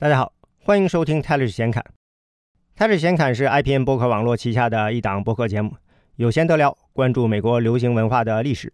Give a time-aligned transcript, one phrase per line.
[0.00, 0.32] 大家好，
[0.64, 1.84] 欢迎收听泰勒闲侃。
[2.74, 5.76] 泰勒闲侃是 IPN 博客网络旗下的一档博客节目，
[6.16, 8.72] 有闲得聊，关注美国流行文化的历史。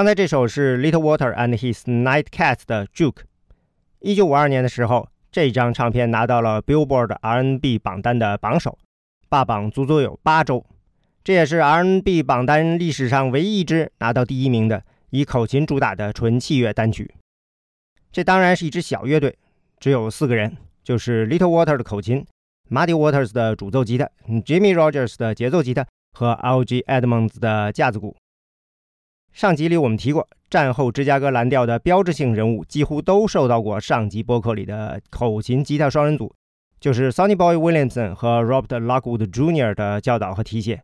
[0.00, 3.24] 刚才这首是 Little Water and His Nightcats 的 Juke。
[3.98, 8.78] 一九五二年的时候，这张唱片拿到了 Billboard R&B 榜单的榜首，
[9.28, 10.64] 霸榜足足有八周。
[11.22, 17.14] 这也是 R&B 榜单历史上唯一一支拿到第一名的以口琴主打的纯器乐单曲。
[18.10, 19.36] 这当然是一支小乐队，
[19.78, 22.24] 只有四个人，就是 Little Water 的口琴
[22.70, 25.86] ，Muddy Waters 的主奏吉他，Jimmy Rogers 的节奏吉他
[26.18, 26.80] 和 L.G.
[26.88, 28.16] Edmonds 的架子鼓。
[29.32, 36.34] 上集里我们提过，战后芝加哥蓝调的标志性人物几乎都受到过上集播客里的口琴吉他双人组，
[36.80, 39.74] 就是 Sonny Boy Williamson 和 Robert Lockwood Jr.
[39.74, 40.82] 的教导和提携。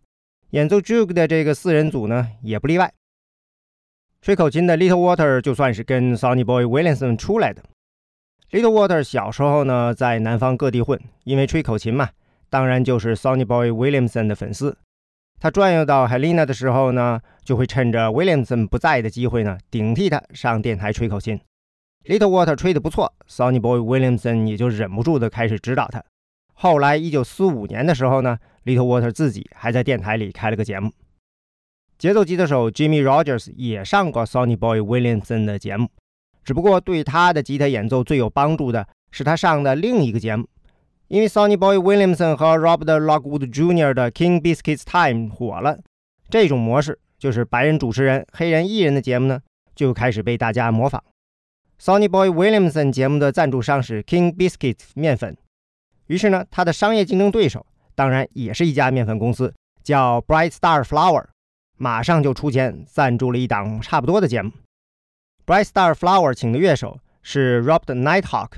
[0.50, 2.92] 演奏 Juke 的这个四人组呢，也不例外。
[4.22, 7.62] 吹口琴的 Little Water 就算是跟 Sonny Boy Williamson 出来的。
[8.52, 12.10] Little Water 小时候呢，在南方各地混，因为吹口琴嘛，
[12.48, 14.78] 当然就是 Sonny Boy Williamson 的粉丝。
[15.38, 21.38] 他转悠到 Helena 的时候呢，就会趁着 Williamson 不在的机会呢，顶替他上电台吹口琴。
[22.04, 26.02] Little Water 吹得不错，Sonny Boy Williamson 也就忍不住的开始指导他。
[26.54, 30.90] 后来，1945年的时候呢，Little Water 自己还在电台里开了个节目。
[31.98, 35.90] 节奏吉他手 Jimmy Rogers 也上过 Sonny Boy Williamson 的节目，
[36.44, 40.48] 只不过对他的吉他演奏最有帮助的是他上的另一个节目。
[41.08, 43.94] 因为 Sonny Boy Williamson 和 Robert Lockwood Jr.
[43.94, 45.78] 的 King Biscuits Time 火了，
[46.28, 49.40] 这种模式就是白人主持人、黑人艺人的节目呢，
[49.74, 51.02] 就开始被大家模仿。
[51.80, 55.36] Sonny Boy Williamson 节目的赞助商是 King Biscuits 面粉，
[56.06, 57.64] 于是呢，他的商业竞争对手
[57.94, 59.54] 当然也是一家面粉公司，
[59.84, 61.26] 叫 Bright Star Flour，
[61.76, 64.50] 马上就出钱赞助了一档差不多的节目。
[65.46, 68.52] Bright Star Flour 请的乐手是 Robert Nighthawk。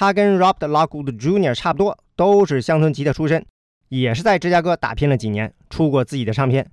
[0.00, 1.52] 他跟 Robert Lockwood Jr.
[1.52, 3.44] 差不多，都是乡村吉他出身，
[3.88, 6.70] 也是在芝加哥打拼了几年，出过自己的唱片。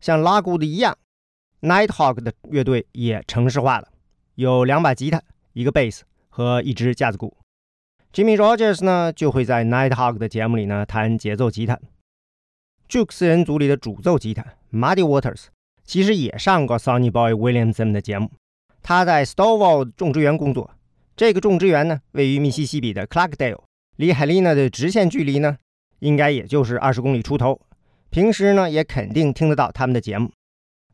[0.00, 0.98] 像 Lockwood 一样
[1.60, 3.86] ，Nighthawk 的乐队也城市化了，
[4.34, 7.36] 有两把吉他、一个贝斯和一支架子鼓。
[8.12, 11.78] Jimmy Rogers 呢，就会在 Nighthawk 的节目里呢弹节奏吉他。
[12.88, 15.44] Juke 四人组里的主奏吉他 Muddy Waters
[15.84, 18.32] 其实也上过 Sonny Boy Williamson 的节目，
[18.82, 20.72] 他在 Stovall 种植园工作。
[21.16, 23.62] 这个种植园呢，位于密西西比的 Clarkdale，
[23.96, 25.58] 离海丽娜的直线距离呢，
[26.00, 27.60] 应该也就是二十公里出头。
[28.10, 30.32] 平时呢，也肯定听得到他们的节目。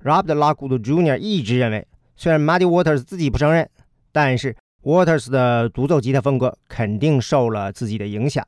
[0.05, 1.17] Robert Lockwood Jr.
[1.17, 1.87] 一直认为，
[2.17, 3.69] 虽然 Muddy Waters 自己不承认，
[4.13, 8.47] 但是 Waters 的独奏吉他风格肯定受了自己的影响。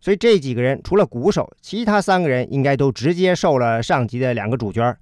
[0.00, 4.96] 所以这几个人除了鼓手，其他三个人应该都直接受了上集的两个主角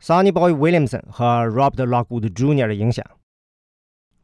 [0.00, 2.68] Sonny Boy Williamson 和 Robert Lockwood Jr.
[2.68, 3.04] 的影响。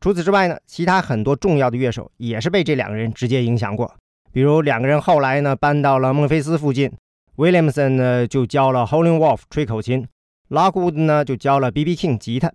[0.03, 3.95] 除此之外呢，其他很多重要的乐手也是被这两个人直接影响过。
[4.33, 6.91] 比如两个人后来呢搬到了孟菲斯附近
[7.37, 10.09] ，Williamson 呢就教了 Howling Wolf 吹口琴
[10.49, 11.95] ，Lockwood 呢就教了 B.B.
[11.95, 12.53] King 吉他。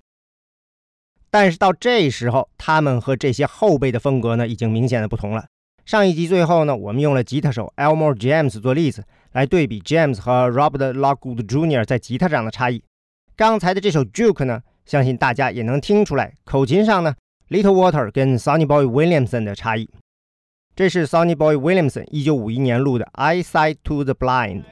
[1.29, 5.45] 但是到这时候，他们和这些后辈的风格呢已经明显的不同了。
[5.85, 11.85] 上一集最后呢，我们用了吉他手 Elmore James 做例子来对比 James 和 Robert Lockwood Jr.
[11.85, 12.83] 在吉他上的差异。
[13.37, 17.15] 刚才的这首 Juke 呢，相信大家也能听出来，口琴上呢。
[17.49, 19.89] Little Water 跟 Sonny Boy Williamson 的差异，
[20.75, 24.63] 这是 Sonny Boy Williamson 一九五一年录的《Eyesight to the Blind》。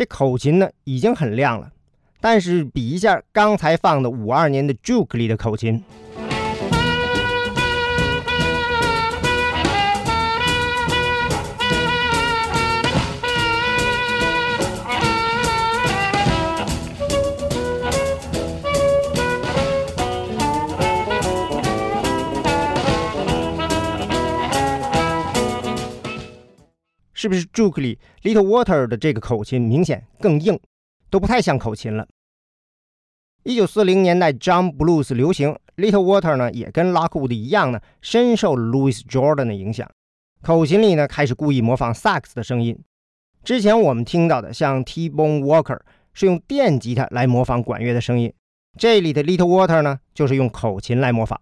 [0.00, 1.70] 这口琴呢已经很亮了，
[2.22, 5.84] 但是比一下刚才放的五二年的 Juke 里的口琴。
[27.20, 30.58] 是不是 Juke 里 Little Water 的这个口琴明显更硬，
[31.10, 32.08] 都不太像口琴了。
[33.42, 39.86] 一九四零年代，John Blues 流行，Little Water 呢也跟 Lockwood 一样呢，深受 Louis Jordan 的影响。
[40.40, 42.82] 口琴里呢开始故意模仿萨克斯的声音。
[43.44, 45.78] 之前我们听到的像 T-Bone Walker
[46.14, 48.32] 是用电吉他来模仿管乐的声音，
[48.78, 51.38] 这里的 Little Water 呢就是用口琴来模仿。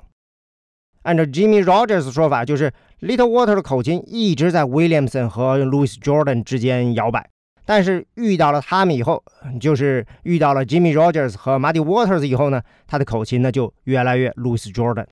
[1.08, 2.70] 按照 Jimmy Rogers 的说法，就是
[3.00, 7.30] Little Water 的口琴一直在 Williamson 和 Louis Jordan 之间摇摆。
[7.64, 9.24] 但是遇到了他们以后，
[9.58, 15.06] 就是遇到了 Jimmy Rogers 和 Muddy Waters 以后呢，他的口琴呢就越来越 Louis Jordan。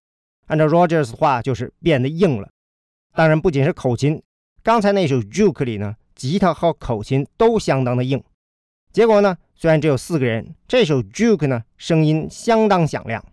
[0.48, 2.46] 按照 Rogers 的话，就是变得硬了。
[3.14, 4.22] 当然，不仅是口琴，
[4.62, 8.22] 刚才那首 Juke 里呢，吉他和口琴都相当的硬。
[8.92, 13.24] 结果呢，虽然只有四个人，这首 Juke 呢声音相当响亮。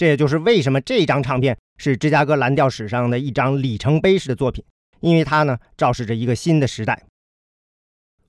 [0.00, 4.64] 这也就是为什么这张唱片是芝加哥蓝调史上的一张里程碑式的作品，
[5.00, 7.04] 因为它呢昭示着一个新的时代。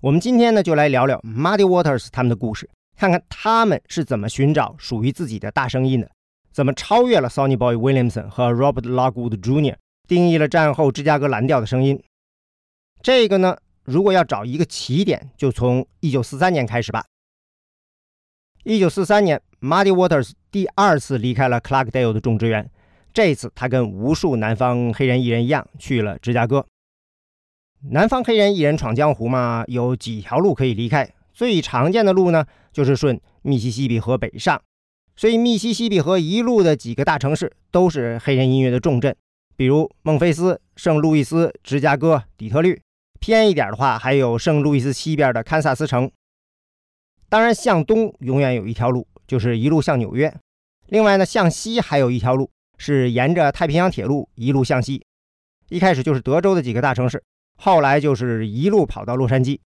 [0.01, 6.12] 我们今天呢，就来聊聊 Muddy Waters 他们的故事，看看他们是怎么寻找属于自己的大声音的，
[6.51, 9.77] 怎么超越了 Sonny Boy Williamson 和 Robert Lockwood Jr.，
[10.09, 12.03] 定义了战后芝加哥蓝调的声音。
[13.01, 17.06] 这个呢，如果要找一个起点，就从1943年开始吧。
[18.65, 22.69] 1943年，Muddy Waters 第二次离开了 Clarkdale 的种植园，
[23.13, 26.65] 这次他跟无数南方黑人艺人一样，去了芝加哥。
[27.91, 31.09] 南方黑人艺人闯江湖嘛，有几条路可以离开。
[31.33, 34.61] 最常见的路呢，就是顺密西西比河北上。
[35.15, 39.15] 所以，密西西比河一路的几个大城市都是黑人音乐的重镇，
[39.55, 42.81] 比如孟菲斯、圣路易斯、芝加哥、底特律。
[43.19, 46.11] 偏一点的话，还有圣路易斯西边的堪萨斯城。
[47.29, 50.29] 当然，向东永远有一条路，就是一路向纽约。
[50.87, 55.05] 另外呢，向西还有一条路，是沿着太平洋铁路一路向西。
[55.69, 57.23] 一开始就是德州的几个大城市。
[57.55, 59.57] 后来就是一路跑到洛杉矶，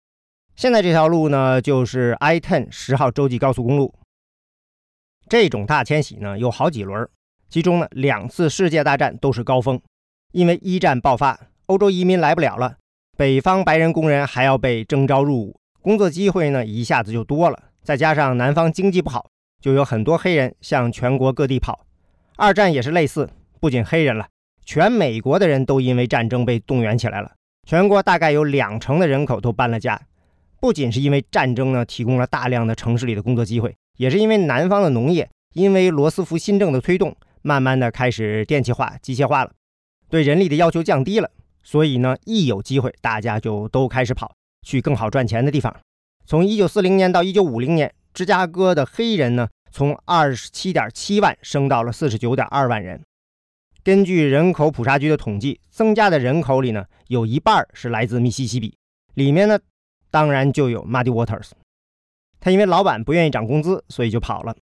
[0.55, 3.91] 现在这条路呢就是 I-10 十号洲际高速公路。
[5.27, 7.09] 这种大迁徙呢有好几轮，
[7.49, 9.81] 其中呢两次世界大战都是高峰，
[10.31, 12.77] 因为一战爆发，欧洲移民来不了了，
[13.17, 19.31] 北方白人工人还要被征召入伍，工作机会呢一下子就多了，再加上南方经济不好，
[19.65, 21.87] 就有很多黑人向全国各地跑。
[22.35, 23.27] 二战也是类似，
[23.59, 24.27] 不仅黑人了，
[24.63, 27.31] 全美国的人都因为战争被动员起来了。
[27.65, 29.99] 全国大概有两成的人口都搬了家，
[30.61, 39.51] 不仅是因为战争呢，提供了大量的城市里的工作机会，也是因为南方的农业因为罗斯福新政的推动，慢慢的开始电气化、机械化了，
[40.11, 41.31] 对人力的要求降低了，
[41.63, 45.75] 所以呢，一有机会，大家就都开始跑去更好赚钱的地方。
[46.23, 53.01] 从一九四零年到一九五零年，芝加哥的黑人呢，从二十七点七万升到了四十九点二万人。
[53.83, 58.77] 根据人口普查局的统计，增加的人口里呢，有一半是来自密西西比，
[59.15, 59.59] 里面呢，
[60.09, 61.49] 当然就有 Muddy Waters。
[62.39, 64.55] 他因为老板不愿意涨工资，所以就跑了。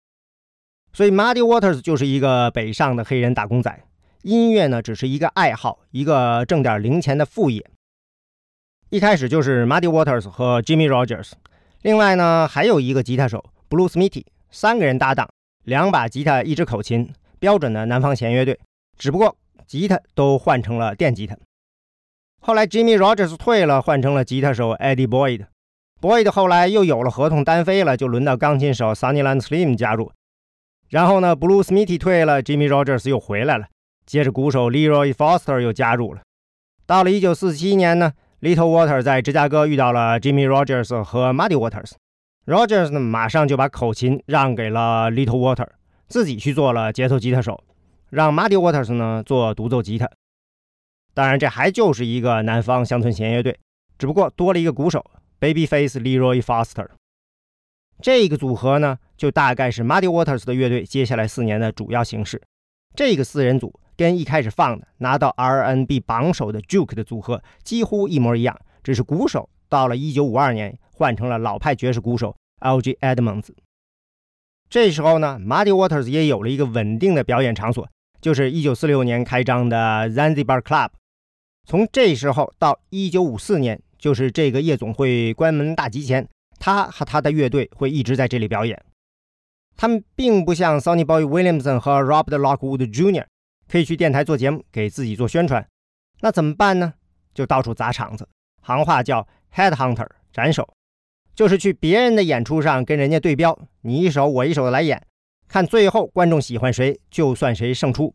[0.94, 3.84] 所以 Muddy Waters 就是一个北上的黑人打工仔，
[4.24, 7.64] 音乐呢只是一个爱好，一个挣点零钱的副业。
[8.90, 11.34] 一开始就是 Muddy Waters 和 Jimmy Rogers，
[11.84, 15.28] 另外呢还有一个吉他手 Blue Smithy，三个人搭档，
[15.64, 18.58] 两把吉他，一支口琴，标准的南方弦乐队。
[19.00, 19.36] 只不过
[19.66, 21.36] 吉他都换成了电吉他。
[22.40, 25.48] 后来 Jimmy Rogers 退了，换成了吉他手 Eddie Boyd。
[26.00, 30.12] Boyd 后来又有了合同单飞了，就轮到钢琴手 Sunnyland Slim 加入。
[30.90, 33.66] 然后呢，Blue Smithy 退了，Jimmy Rogers 又回来了。
[34.06, 36.22] 接着鼓手 Leroy Foster 又加入了。
[36.86, 41.94] 到了1947年呢，Little Water 在芝加哥遇到了 Jimmy Rogers 和 Muddy Waters。
[42.46, 45.68] Rogers 呢马上就把口琴让给了 Little Water，
[46.08, 47.64] 自己去做了节奏吉他手。
[48.10, 50.08] 让 Muddy Waters 呢做独奏吉他，
[51.14, 53.58] 当然这还就是一个南方乡村弦乐队，
[53.98, 55.04] 只不过多了一个鼓手
[55.40, 56.90] Babyface Leroy Foster。
[58.02, 62.42] 这个组合呢，就大概是 Muddy Waters 的乐队接下来四年的主要形式。
[62.94, 72.98] 这个四人组跟一开始放的拿到 R&B 榜首的 Juke 的组合几乎一模一样，只是鼓手到了1952年换成了老派爵士鼓手 L.G.
[73.02, 73.50] Edmonds。
[74.70, 77.86] 这时候呢，Muddy Waters 也有了一个稳定的表演场所。
[78.22, 80.92] 就是一九四六年开张的 Zanzibar Club，
[81.66, 86.26] 从这时候到一九五四年，就是这个夜总会关门大吉前，
[86.58, 88.82] 他和他的乐队会一直在这里表演。
[89.76, 93.26] 他们并不像 Sonny Boy Williamson 和 Robert Lockwood Jr.
[93.68, 95.68] 可以去电台做节目，给自己做宣传。
[96.22, 96.94] 那怎么办呢？
[97.34, 98.26] 就到处砸场子，
[98.62, 100.74] 行话叫 Head Hunter，斩首，
[101.36, 105.02] 就是去别人的演出上跟人家对标，你一首我一首的来演。
[105.48, 108.14] 看最后观众喜欢谁，就算谁胜出。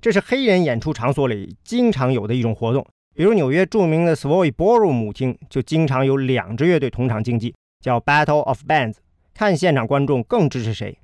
[0.00, 8.94] 这是黑人演出场所里经常有的一种活动，比如纽约著名的 Savoy Ballroom 舞厅就经常有两支乐队同场竞技，叫 Battle of Bands，
[9.34, 10.98] 看现场观众更支持谁。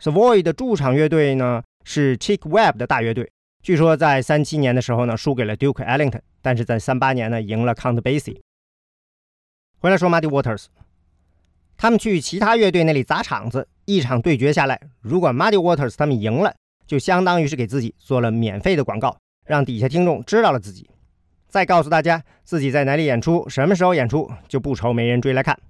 [0.00, 3.30] Savoy 的驻场乐队呢是 Chick Webb 的大乐队，
[3.62, 8.40] 据说在三七年的时候呢输给了 Duke Ellington，但是在三八年呢赢了 Count Basie。
[9.84, 10.68] 回来说 Muddy Waters，
[11.76, 16.54] 他们去其他乐队那里砸场子，一场对决下来，如果 Muddy Waters 他们赢了，
[16.86, 19.14] 就相当于是给自己做了免费的广告，
[19.44, 20.88] 让底下听众知道了自己。
[21.48, 25.60] 再告诉大家自己在哪里演出，什么时候演出，就不愁没人追来看。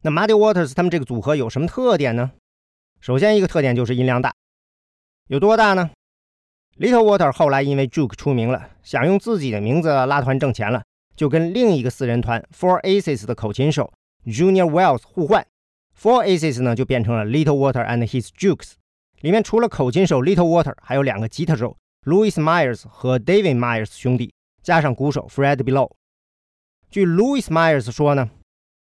[0.00, 2.32] 那 Muddy Waters 他们这个组合有什么特点呢？
[3.02, 4.32] 首先一个特点就是音量大，
[5.28, 5.90] 有多大呢
[6.78, 10.82] ？Little Water 后来因为 Juke 出名了，想用自己的名字拉团挣钱了，
[11.16, 13.92] 就跟另一个四人团 Four Aces 的口琴手
[14.26, 15.46] Junior Wells 互换
[15.98, 18.72] ，Four Aces 呢就变成了 Little Water and His Jukes。
[19.22, 24.32] 里面除了口琴手 Little Water，还有两个吉他手 Louis Myers 和 David Myers 兄弟。
[24.62, 25.92] 加上鼓手 Fred Below。
[26.90, 28.28] 据 Louis Myers 说呢，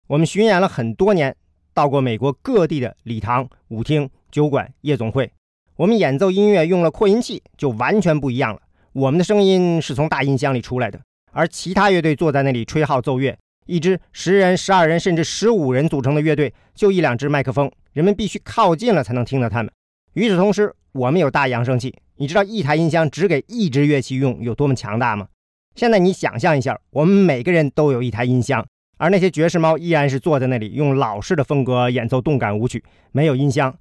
[0.07, 1.35] 我们巡演了很多年，
[1.75, 5.31] 到过美国各地的礼堂、舞厅、酒馆、夜总会。
[5.75, 8.59] 我们演奏音乐用了扩音器，就完全不一样了。
[8.93, 10.99] 我们的声音是从大音箱里出来的，
[11.39, 13.33] 而其他乐队坐在那里吹号奏乐，
[13.65, 19.71] 一支十人、十二人甚至十五人组成的乐队，就一两只麦克风，人们必须靠近了才能听到他们。
[20.15, 21.95] 与此同时，我们有大扬声器。
[22.17, 25.29] 你知道一台音箱只给一支乐器用有多么强大吗？
[25.75, 28.67] 现在你想象一下，我们每个人都有一台音箱，
[28.97, 33.73] 而那些爵士猫依然是坐在那里用老式的风格演奏动感舞曲，没有音箱。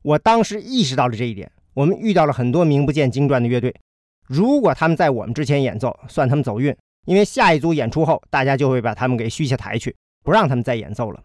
[0.00, 1.52] 我当时意识到了这一点。
[1.74, 3.74] 我们遇到了很多名不见经传的乐队，
[4.26, 6.74] 如果他们在我们之前演奏，算他们走运，
[7.06, 11.22] 因为下一组演出后，大家就会把他们给续下台去，不让他们再演奏了。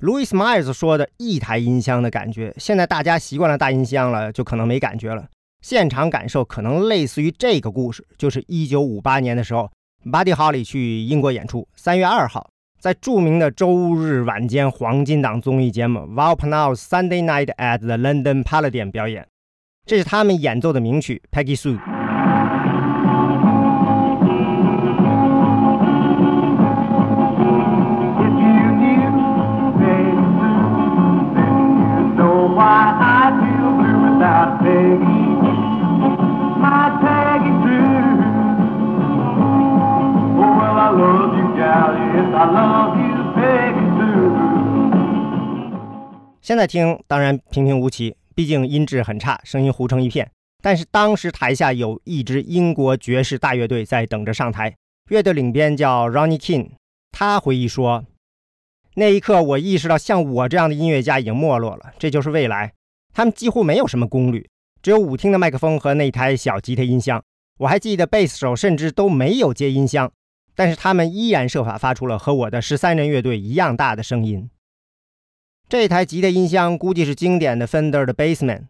[0.00, 5.26] Louis Myers 说的一台音箱的感觉，现在大家习惯了大音箱了，就可能没感觉了。
[5.62, 9.70] 现场感受可能类似于这个故事，就是一九五八年的时候
[10.04, 19.26] ，Buddy Holly 去英国演出，三月二号在著名的周日晚间黄金档综艺节目《Val Parnell's Sunday Night at the London Palladium》表演，
[19.86, 21.78] 这是他们演奏的名曲《Peggy Sue》。
[46.42, 50.30] 现在听当然平平无奇，毕竟音质很差，声音糊成一片。
[50.62, 54.74] 但是当时台下有一支英国爵士大乐队在等着上台，
[55.08, 56.72] 乐队领编叫 Ronnie King，
[57.10, 58.04] 他回忆说
[58.96, 62.74] ：“那一刻我意识到，像我这样的音乐家已经没落了，这就是未来。
[63.14, 64.46] 他们几乎没有什么功率，
[64.82, 67.22] 只有舞厅的麦克风和那台小吉他音箱。
[67.60, 70.12] 我还记得贝斯手甚至都没有接音箱，
[70.56, 74.50] 但是他们依然设法发出了和我的十三人乐队一样大的声音。”
[75.68, 78.64] 这台吉他音箱估计是经典的 Fender 的 Bassman，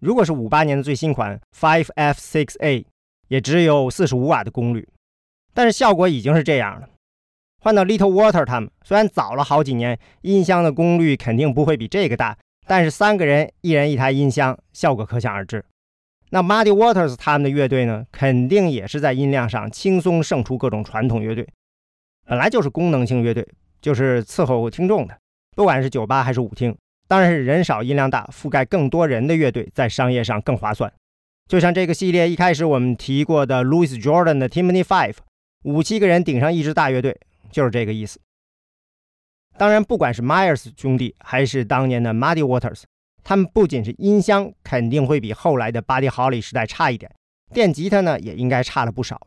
[0.00, 2.86] 如果是五八年的最新款 Five F Six A，
[3.28, 4.88] 也只有四十五瓦的功率，
[5.52, 6.88] 但是效果已经是这样了。
[7.60, 15.64] 换到 Little Water 他们，虽然早了好几年，音箱的功率肯定不会比这个大，但是三个人一人一台音箱，效果可想而知。
[16.30, 21.48] 那 Muddy Waters 他们的乐队呢，肯定也是在音量上轻松胜出各种传统乐队，
[22.26, 23.46] 本来就是功能性乐队，
[23.80, 25.16] 就是伺候听众的。
[25.54, 30.92] 不管是酒吧还是舞厅，当然是人少音量大、覆盖更多人的乐队，在商业上更划算。
[31.48, 35.14] 就像这个系列一开始我们提过的 Louis Jordan 的 Timpani Five，
[35.62, 37.16] 五七个人顶上一支大乐队，
[37.52, 38.18] 就是这个意思。
[39.56, 42.82] 当然，不管是 Myers 兄弟还是当年的 Muddy Waters，
[43.28, 47.10] 他们不仅是音箱肯定会比后来的 Buddy Holly 时代差一点，
[47.52, 49.20] 电吉他呢也应该差了不少。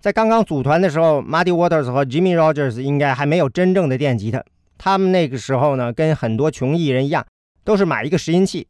[0.00, 4.44] 在刚刚组团的时候，Muddy Waters 和 Jimmy Rogers 应该还没有真正的电吉他。
[4.78, 7.26] 他们那个时候呢，跟很多穷艺人一样，
[7.64, 8.68] 都是买一个拾音器，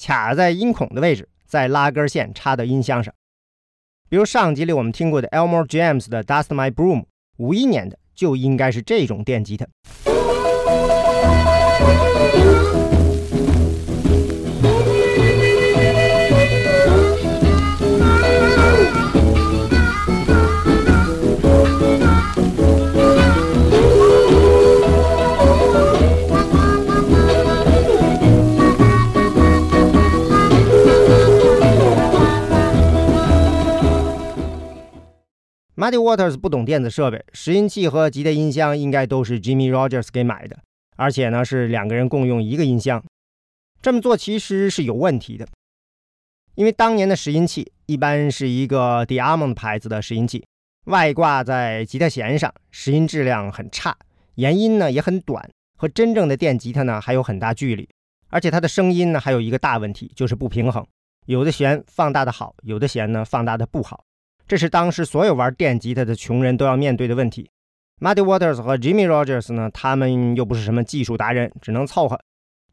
[0.00, 3.12] 卡在音孔的位置，再拉根线插到音箱上。
[4.08, 7.06] 比如上集里我们听过的 Elmore James 的 Dust My Broom，
[7.38, 9.66] 五一年的就应该是这种电吉他。
[35.80, 40.58] Muddy Waters 不懂电子设备，拾音器和吉他音箱应该都是 Jimmy Rogers 给买的，
[40.96, 43.02] 而且呢是两个人共用一个音箱。
[43.80, 45.48] 这么做其实是有问题的，
[46.54, 50.44] 因为当年的拾音器一般是一个 Diamond 牌子的拾音器，
[50.84, 53.96] 外挂在吉他弦上，拾音质量很差，
[54.34, 57.88] 延音呢也很短，和真正的电吉他呢还有很大距离。
[58.28, 60.86] 而且它的声音呢还有一个大问题，就是不平衡，
[61.24, 64.04] 有的弦放大的好，有的弦呢放大的不好。
[64.50, 67.48] 这是当时所有玩电吉他的穷人都要面对的问题。
[68.00, 72.20] Muddy Waters 和 Jimmy Rogers 呢，他们又不是什么技术达人，只能凑合。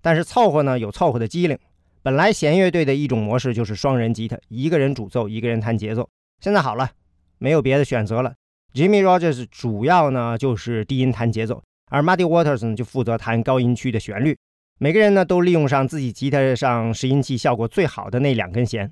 [0.01, 1.55] 但是凑合呢有凑合的机灵。
[2.01, 6.10] 本来弦乐队的一种模式就是双人吉他，一个人主奏，一个人弹节奏。
[6.41, 6.89] 现在好了，
[7.38, 8.34] 没有别的选择了。
[8.74, 14.36] Jimmy Rogers 主要呢就是低音弹节奏，而 Muddy Waters 呢就负责弹高音区的旋律。
[14.79, 18.91] 每个人呢都利用上自己吉他上拾音器效果最好的那两根弦。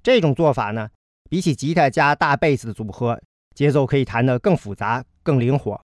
[0.00, 0.88] 这种做法呢，
[1.28, 3.20] 比起吉他加大贝斯的组合，
[3.54, 5.80] 节奏可以弹得更复杂、更灵活。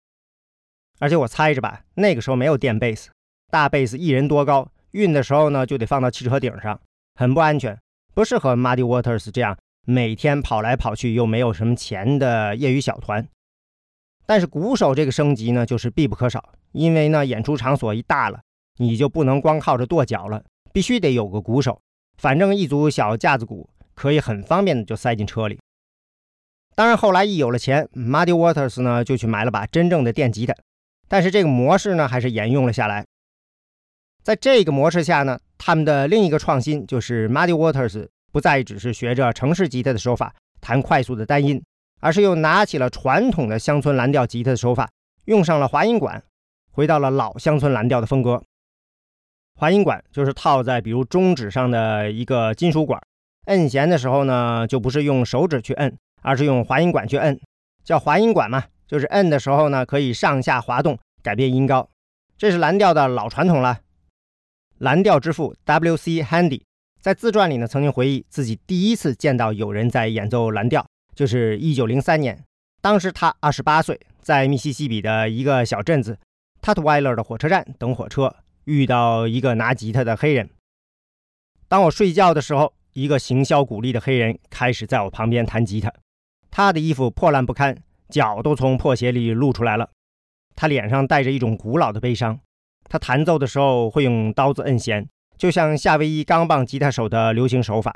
[1.00, 3.10] 而且我猜着吧，那个时候没有电贝斯，
[3.50, 4.68] 大贝斯一人多高。
[4.92, 6.80] 运的时候呢，就得放到汽车顶上，
[7.16, 7.76] 很不安全，
[8.14, 13.26] 不适合 Muddy Waters 这样每天跑来跑去又没有什么钱的业余小团。
[14.24, 18.40] 但是鼓手这个升级呢，就是必不可少，因为呢，演出场所一大了，
[18.78, 21.80] 你就不能光靠着跺脚了，必须得有个鼓手。
[22.16, 25.58] 反正一组小架子鼓可以很方便的就塞进车里。
[26.74, 30.54] 当然后来一有了钱，Muddy Waters 呢就去买了把真正的电吉他，
[31.08, 33.04] 但是这个模式呢还是沿用了下来。
[34.22, 41.62] 在这个模式下呢，他们的另一个创新就是 Muddy Waters 不再只是学着城市吉他的手法弹快速的单音，
[42.00, 44.90] 而是又拿起了传统的乡村蓝调吉他的手法，
[45.26, 46.22] 用上了滑音管，
[46.72, 48.42] 回到了老乡村蓝调的风格。
[49.56, 53.00] 滑音管就是套在比如中指上的一个金属管，
[53.46, 57.38] 摁弦的时候呢，就不是用手指去摁，而是用滑音管去摁，
[57.84, 61.88] 叫滑音管嘛，就是摁的时候呢，可以上下滑动改变音高，
[62.38, 63.80] 这是蓝调的老传统了。
[64.78, 66.22] 蓝调之父 W.C.
[66.22, 66.62] Handy
[67.00, 72.44] 在自传里呢，曾经回忆自己第一次见到有人在演奏蓝调，就是1903年。
[72.80, 76.18] 当时他28岁，在密西西比的一个小镇子
[76.60, 80.50] Tutwiler 的火车站等火车，遇到一个拿吉他的黑人。
[81.68, 85.92] 当我睡觉的时候，一个行销鼓励的黑人开始在我旁边弹吉他。
[86.50, 87.76] 他的衣服破烂不堪，
[88.08, 89.90] 脚都从破鞋里露出来了。
[90.56, 92.38] 他脸上带着一种古老的悲伤。
[92.88, 97.94] 他弹奏的时候会用刀子摁弦，就像夏威夷钢棒吉他手的流行手法，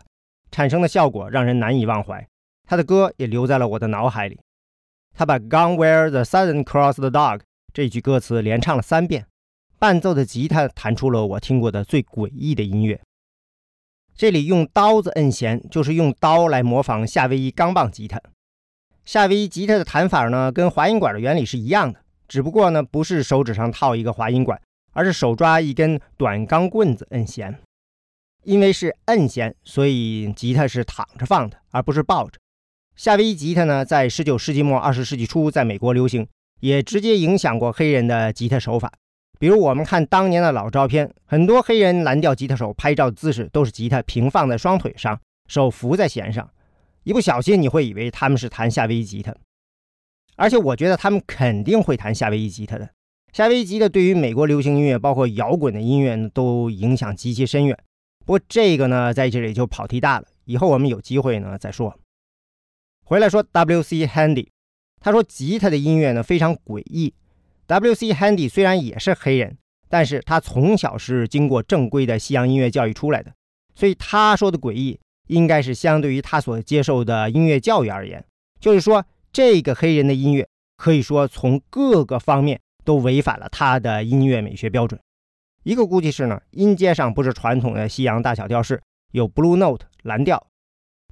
[0.50, 2.26] 产生的效果让人难以忘怀。
[2.66, 4.40] 他的歌也留在了我的脑海里。
[5.14, 9.26] 他把 “Gone where the sun crossed the dog” 这句歌词连唱了三遍，
[9.78, 13.00] 伴奏的吉他弹出了我听过的最诡异的音乐。
[14.18, 18.20] 这里用刀子摁弦，就是用刀来模仿夏威夷钢棒吉他。
[19.04, 24.60] 夏威夷吉他的弹法呢，跟滑音管的原理是一样的，只不过呢，不是手指上套一个滑音管。
[24.92, 27.56] 而是手抓一根短钢棍子摁弦，
[28.42, 32.40] 因为是摁弦，所以吉他是躺着放的，而不是抱着。
[32.96, 36.26] 夏威夷吉他呢，在19世纪末、20世纪初在美国流行，
[36.58, 38.92] 也直接影响过黑人的吉他手法。
[39.38, 46.50] 比如我们看当年的老照片，很多黑人蓝调吉他手拍照姿势都是吉他平放在双腿上，手扶在弦上，
[47.04, 49.34] 一不小心你会以为他们是弹夏威夷吉他。
[50.36, 52.90] 而且我觉得他们肯定会弹夏威夷吉他的。
[53.32, 57.78] 夏威夷吉他对于美国流行音乐，包括摇滚的音乐呢，都影响极其深远。
[58.24, 61.96] 不过这个呢，在这里就跑题大了，以后我们有机会呢再说。
[63.04, 64.06] 回来说 W.C.
[64.06, 64.48] Handy，
[65.00, 67.14] 他说吉他的音乐呢非常诡异。
[67.68, 68.12] W.C.
[68.12, 69.56] Handy 虽然也是黑人，
[69.88, 73.32] 但是他从小是经过正规的西洋音乐教育出来的，
[73.76, 78.24] 所以他说的诡异，应该是相对于他所接受的音乐教育而言，
[78.58, 82.60] 就是说这个黑人的音乐可以说从各个方面。
[82.84, 84.98] 都违反了他的音乐美学标准。
[85.62, 88.80] 一个估计是呢，音阶上不是传统的西洋大小调式，
[89.12, 90.46] 有 blue note 蓝调。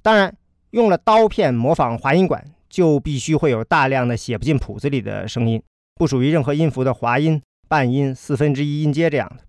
[0.01, 0.35] 当然，
[0.71, 5.61] 用了刀片模仿滑音管，就必须会有大量的写不进谱子里的声音，
[5.97, 9.43] 不属于任何音符的滑音、半音、四分之一音阶这样的。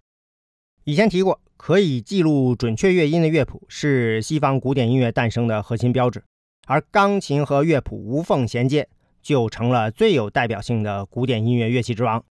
[0.84, 6.24] 以前提过，可以记录准确乐音的乐谱是西方古典音乐诞生的核心标志，
[6.66, 8.88] 而钢琴和乐谱无缝衔接。
[9.20, 12.24] 就成了最有代表性的古典音乐乐器之王。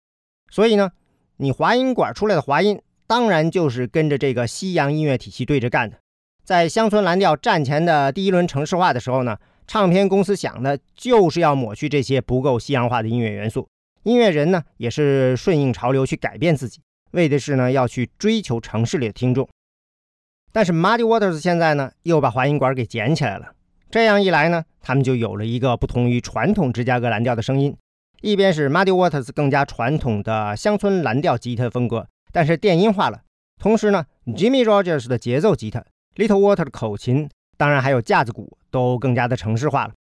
[0.49, 0.91] 所以呢，
[1.37, 5.97] 你滑音管出来的滑音，当然就是跟着这个西洋音乐体系对着干的。
[6.45, 13.67] 在乡村蓝调战前的第一轮城市化的时候呢，唱片公司想的就是要抹去这些不够西洋化的音乐元素。
[14.05, 16.79] 音乐人呢，也是顺应潮流去改变自己，
[17.11, 19.49] 为的是呢要去追求城市里的听众。
[20.51, 23.53] 但是 Muddy Waters 现在呢，又把滑音管给捡起来了。
[23.89, 27.75] 这样一来呢，他们就有了一个不同于传统芝加哥蓝调的声音。
[28.21, 33.21] 一边是 Muddy Waters 更加传统的乡村蓝调吉他风格，但是电音化了；
[33.59, 35.83] 同时呢，Jimmy Rogers 的节奏吉他、
[36.15, 39.93] Little Water 的口琴当然还有架子鼓，都更加的城市化了。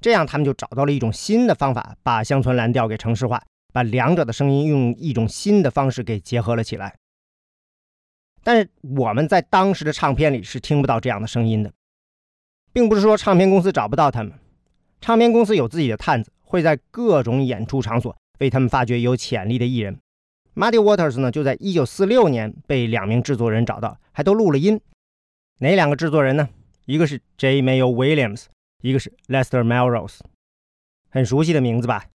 [0.00, 3.40] 这样，他们就找到了一种新的方法，把乡村蓝调给城市化，
[3.72, 6.96] 把两者的声音用一种新的方式给结合了起来。
[8.44, 11.72] 但是我们在当时的唱片里是听不到这样的声音的，
[12.72, 14.32] 并不是说唱片公司找不到他们，
[15.00, 19.98] 唱片公司有自己的探子，会在各种演出场所为他们发掘有潜力的艺人。
[20.54, 24.80] Muddy Waters 呢，就在1946年被两名制作人找到，还都录了音。
[25.60, 26.48] 哪两个制作人呢？
[26.84, 27.62] 一个是 J.
[27.62, 28.46] Mayo Williams，
[28.82, 30.18] 一个是 Lester Melrose，
[31.08, 32.06] 很熟悉的名字吧？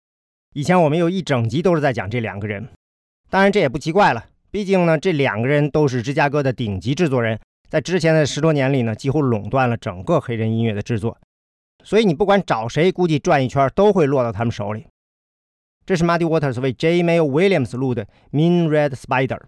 [0.57, 2.67] 以前我们有一整集都是在讲这两个人，
[3.29, 4.25] 当然这也不奇怪了。
[4.51, 7.39] 毕竟呢，这两个人都是芝加哥的顶级制作人，
[7.69, 11.19] 在之前的十多年里呢，几乎垄断了整个黑人音乐的制作，
[11.85, 14.87] 所以你不管找谁，估计转一圈都会落到他们手里。
[15.85, 19.39] 这是 Muddy Waters 为 Jmay Williams 录的《Mean Red Spider》。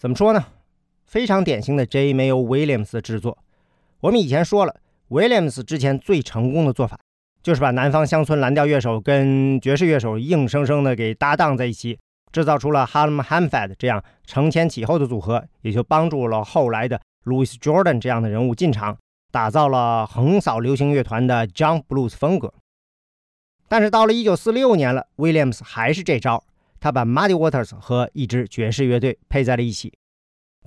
[0.00, 0.44] 怎么说呢？
[1.06, 2.12] 非常典型的 J.
[2.12, 3.38] Mayo Williams 的制作。
[4.00, 4.74] 我们以前说了
[5.10, 6.98] ，Williams 之前最成功的做法，
[7.42, 11.98] 就是把南方乡村蓝调乐手跟爵士乐手硬生生的给搭档在一起。
[12.38, 18.96] 制造出了 Harlem h a m f a d 这样承前启后的组合，也就帮助了后来的 Louis Jordan 这样的人物进场，
[19.32, 22.54] 打造了横扫流行乐团的 Jump Blues 风格。
[23.66, 26.44] 但是到了1946年了，Williams 还是这招，
[26.78, 29.92] 他把 Muddy Waters 和一支爵士乐队配在了一起。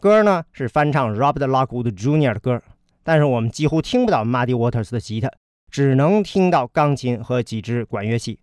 [0.02, 2.34] 歌呢是翻唱 Robert Lockwood Jr.
[2.34, 2.62] 的歌，
[3.02, 5.32] 但是我们几乎听不到 Muddy Waters 的吉他，
[5.72, 8.42] 只能听到钢琴和几支管乐器。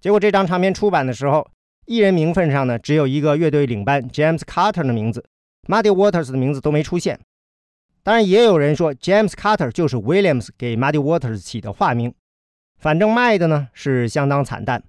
[0.00, 1.48] 结果这张唱片出版的时候。
[1.88, 5.24] 艺人名分上呢，只有一个乐队领班 James Carter 的名字
[5.66, 7.18] ，Muddy Waters 的名字都没出现。
[8.02, 12.14] 当然，也有人说 James Carter 就是 Williams 给 Muddy Waters 起的化名。
[12.78, 14.84] 反正卖的呢是相当惨淡。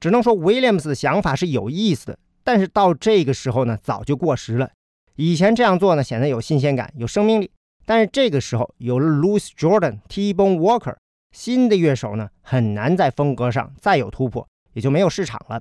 [0.00, 4.70] 只能说 Williams 的想法是有意思的，但是到这个时候呢，早就过时了。
[5.16, 7.50] 以前这样做呢，显得有新鲜感、有生命力。
[7.84, 10.96] 但是这个时候有了 Louis Jordan、T-Bone Walker，
[11.32, 15.60] 新的乐手呢，很难在风格上再有突破，也就没有市场了。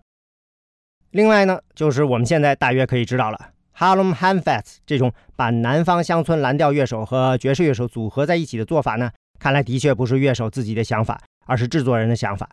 [1.16, 3.40] 另外呢，就是我们现在大约可以知道了
[3.78, 12.50] ，Harlem h a n f a t s 这种把南方乡村蓝调乐手和爵士乐手组合在一起的做法呢，看来的确不是乐手自己的想法，而是制作人的想法。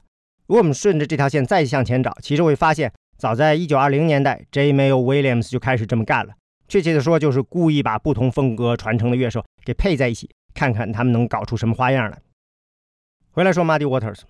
[0.46, 4.72] 如果我们顺着这条线再向前找，其实会发现，早在1920年代，J.
[4.72, 6.32] Mayo Williams 就开始这么干了。
[6.68, 12.16] 确切的说，就是故意把不同风格传承的乐手给配在一起，看看他们能搞出什么花样来。
[13.32, 14.20] 回来说 Muddy Waters，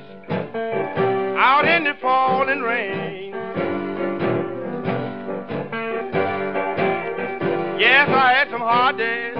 [1.38, 3.34] out in the falling rain.
[7.80, 9.37] Yes, I had some hard days.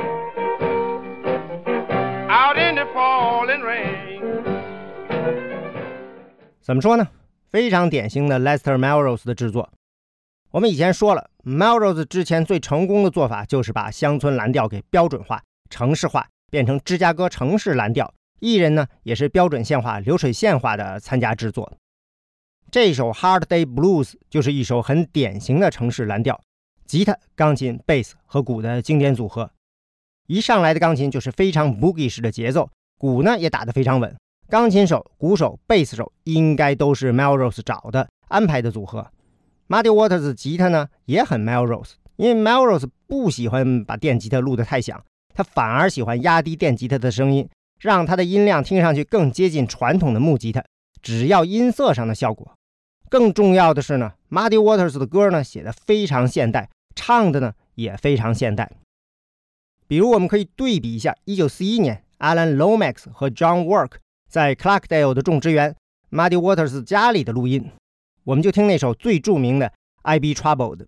[2.95, 4.43] Fall in rain。
[6.61, 7.09] 怎么说呢？
[7.49, 9.71] 非常典型的 Lester Melrose 的制作。
[10.51, 18.13] 我们以前说了，Melrose 之前最成功的做法就是把乡村蓝调给标准化、城市化，变成芝加哥城市蓝调。
[18.41, 21.77] 艺人呢也是标准线化、流水线化的参加制作。
[22.71, 26.39] 这首 Hard Day Blues 就是一首很典型的城市蓝调，
[26.85, 29.51] 吉他、钢琴、贝斯和鼓的经典组合。
[30.27, 34.15] 一上来的钢琴就是非常 boogie 式的节奏，鼓呢也打得非常稳。
[34.49, 39.07] 钢琴手、鼓手、贝斯手应该都是 Melrose 找的安排的组合。
[39.69, 50.65] Muddy Waters 吉他呢也很 Melrose，因为 Melrose 不喜欢把电吉他录得太响，他反而喜欢压低电吉他的声音，让他的音量听上去更接近传统的木吉他，
[51.03, 52.55] 只要音色上的效果。
[53.11, 58.71] 更重要的是呢，Muddy Waters 的歌呢写的非常现代，唱的呢也非常现代。
[59.87, 63.93] 比如，我们可以对比一下1941年 Alan Lomax 和 John Work
[64.29, 65.75] 在 Clarkdale 的种植园
[66.11, 67.71] Muddy Waters 家里的录音，
[68.25, 69.67] 我们就听那首最著名的
[70.03, 70.79] 《I Be Troubled》。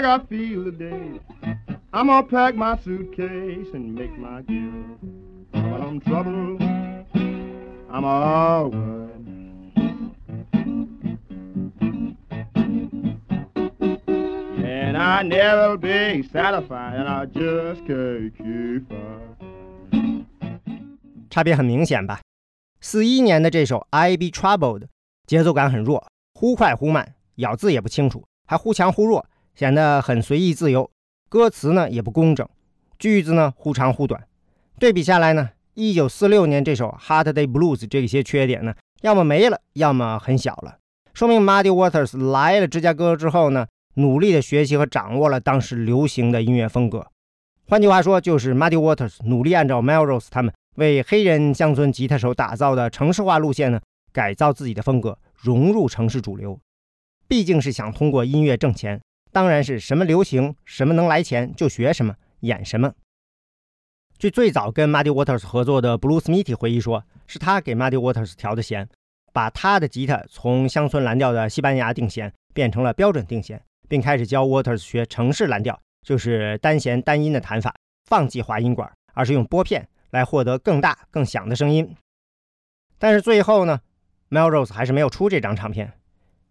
[0.00, 1.20] like I feel today.
[1.92, 4.98] I'm gonna pack my suitcase and make my give.
[5.52, 6.58] When I'm trouble,
[7.90, 9.10] I'm alright.
[14.58, 19.36] And I never be satisfied, and I just can't keep up.
[21.30, 22.20] 差别很明显吧？
[22.80, 24.86] 四一年的这首《I Be Troubled》
[25.26, 30.89] 节奏感很弱，忽快忽慢，咬字也不清楚，还忽强忽弱， 显得很随意自由。
[31.29, 32.47] 歌词呢也不工整，
[32.99, 34.27] 句子呢忽长忽短。
[34.79, 40.77] 对比下来呢，一九四六年这首《Hard Day Blues》这些缺点呢，要么没了，要么很小了。
[41.13, 47.05] 说明 Muddy Waters 来了芝加哥之后呢，努力的学习和掌握了当时流行的音乐风格。
[47.67, 53.79] 换句话说，就是 Muddy Waters 努力按照 Melrose 他们为黑人乡村吉他手打造的城市化路线呢，
[54.11, 56.59] 改造自己的风格，融入城市主流。
[57.27, 58.99] 毕竟是想通过音乐挣钱。
[59.31, 62.93] 当然是什么流行，什么能来钱就学什么，演什么。
[64.17, 68.87] 据最早跟 Muddy Waters 合作的 Bluesmith 回忆说，是他给 Muddy Waters 调的弦，
[69.31, 77.73] 把他的吉他从乡村蓝调的西班牙定弦变成了标准定弦，并开始教 Waters 学城市蓝调，就是单弦单音的弹法，
[78.05, 81.95] 放弃滑音管，而是用拨片来获得更大更响的声音。
[82.99, 83.79] 但是最后呢
[84.29, 85.93] ，Melrose 还是没有出这张唱片，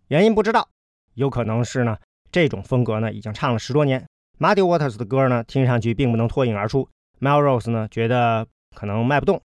[0.09, 0.69] 原因不知道，
[1.15, 1.99] 有可能是呢。
[2.31, 4.07] 这种风格呢，已经唱了十多年。
[4.39, 6.89] Muddy Waters 的歌呢，听上去并不能脱颖而出。
[7.21, 9.41] Melrose 呢，觉得可能卖不动。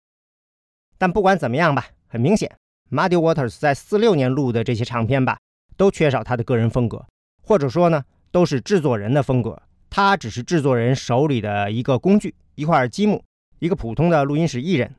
[0.99, 2.57] 但不管怎么样吧，很明显
[2.90, 5.38] ，Muddy Waters 在四六年录的这些唱片吧，
[5.77, 7.05] 都缺少他的个人风格，
[7.42, 9.61] 或者说呢，都是制作人的风格。
[9.90, 13.23] 他只是制作人手里的一个工具，一块积木，
[13.59, 14.94] 一个普通的录音室艺人，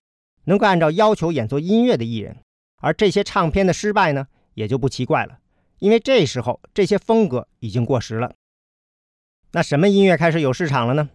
[0.46, 2.38] 能够按照要求演奏音乐的艺人。
[2.82, 5.40] 而这些唱片的失败呢，也就不奇怪了。
[5.80, 8.34] 因为这时候这些风格已经过时了，
[9.52, 11.10] 那什么音乐开始有市场了呢？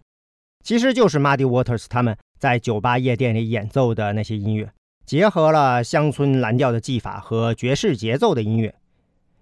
[0.63, 4.71] 其实就是 Muddy Waters 他们在酒吧夜店里演奏的那些音乐，
[5.05, 8.75] 结合了乡村蓝调的技法和爵士节奏的音乐。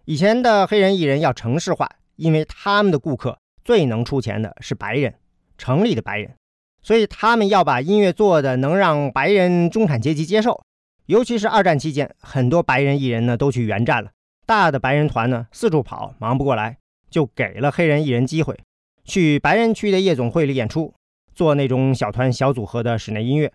[0.05, 5.13] 以前的黑人艺人要城市化，因为他们的顾客最能出钱的是白人，
[5.57, 6.33] 城里的白人，
[6.81, 10.63] 所以他们要把音乐做的能让白人中产阶级接受。
[11.05, 14.11] 尤其是二战期间，很多白人艺人呢都去援战了。
[14.49, 16.79] 大的白人团呢四处跑，忙不过来，
[17.11, 18.59] 就给了黑人艺人机会，
[19.05, 20.91] 去白人区的夜总会里演出，
[21.35, 23.53] 做那种小团小组合的室内音乐。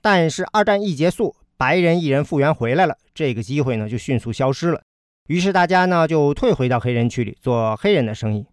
[0.00, 4.80] 但是二战一结束，白人艺人复员回来了，这个机会呢就迅速消失了。
[5.28, 8.46] 于是大家呢就退回到黑人区里做黑人的生意。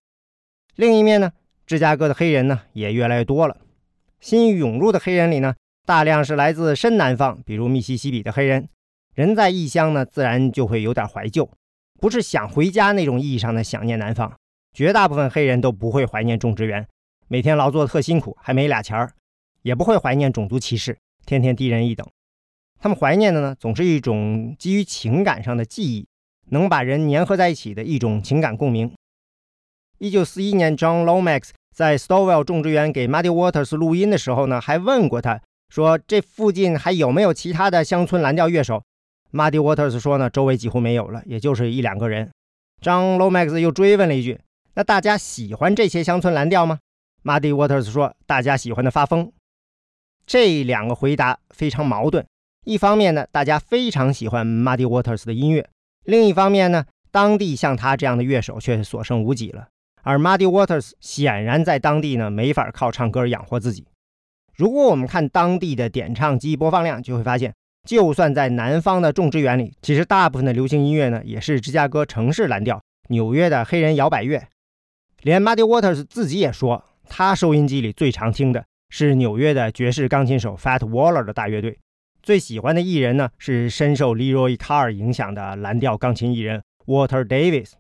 [0.76, 1.32] 另一面呢，
[1.66, 3.56] 芝加哥的黑人呢也越来越多了，
[4.20, 8.68] 新涌入的黑人里呢，大量是来自深南方，比如密西西比的黑人。
[9.16, 11.50] 人在异乡呢，自然就会有点怀旧。
[12.00, 14.32] 不是想回家那种意义上的想念南方，
[14.74, 16.88] 绝大部分黑人都不会怀念种植园，
[17.28, 19.12] 每天劳作特辛苦，还没俩钱儿，
[19.64, 22.08] 也不会怀念种族歧视，天天低人一等。
[22.80, 26.08] 他们怀念的呢，总是一种基于情感上的记忆，
[26.50, 28.94] 能把人粘合在一起的一种情感共鸣。
[29.98, 38.84] 一九四一年，John Lomax 在 Stowell 种植园给 Muddy Waters 录音的时候呢，还问过他说：“这附近还有没有其他的乡村蓝调乐手？”
[39.38, 42.32] Muddy Waters 说呢，周围几乎没有了，也就是一两个人。
[42.82, 44.40] 张 Lomax 又追问了一句
[44.74, 46.80] ：“那大家喜欢这些乡村蓝调吗
[47.24, 49.32] ？”Muddy Waters 说：“大家喜欢的发疯。”
[50.26, 52.26] 这两个回答非常矛盾。
[52.66, 55.64] 一方面呢，大家非常喜欢 Muddy Waters 的音乐；
[56.06, 59.68] 另一方面呢，当地像他这样的乐手却所剩无几了。
[60.02, 63.86] 而 Muddy Waters 显然在当地呢，没法靠唱歌养活自己。
[64.56, 67.54] 如果我们看当地的点唱机播放量，就会发现。
[67.88, 74.46] 就算在南方的种植园里，其实大部分的流行音乐呢，也是芝加哥城市蓝调、纽约的黑人摇摆乐。
[75.22, 81.80] 连 Muddy Waters 自己也说，他收音机里最常听的是纽约的爵士钢琴手 Fat Waller 的大乐队。
[82.22, 87.72] 最喜欢的艺人呢，是深受 Leroy Carr 影响的蓝调钢琴艺人 Walter Davis。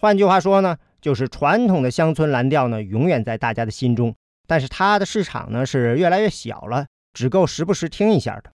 [0.00, 4.12] 换句话说呢，就是传统的乡村蓝调呢，永远在大家的心中，
[4.48, 8.50] 但是它的市场呢，是越来越小了，只够时不时听一下的。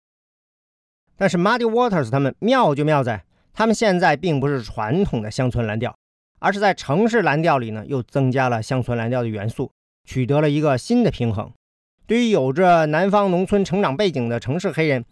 [1.16, 5.96] 但是 Muddy Waters 他们妙就妙在，他们现在并不是传统的乡村蓝调，
[6.38, 9.70] 而是在城市蓝调里呢，又增加了乡村蓝调的元素，
[10.04, 11.50] 取得了一个新的平衡。
[12.06, 15.04] 对于有着南方农村成长背景的城市黑人，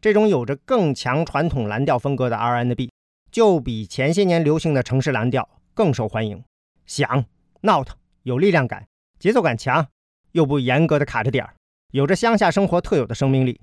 [0.00, 2.90] 这种有着更强传统蓝调风格的 R&B，
[3.30, 6.42] 就比前些年流行的城市蓝调更受欢迎。
[6.86, 7.26] 响、
[7.60, 8.86] 闹腾，有力量感，
[9.18, 9.86] 节奏感强，
[10.32, 11.54] 又不严格的卡着点儿，
[11.92, 13.60] 有着乡下生活特有的生命力。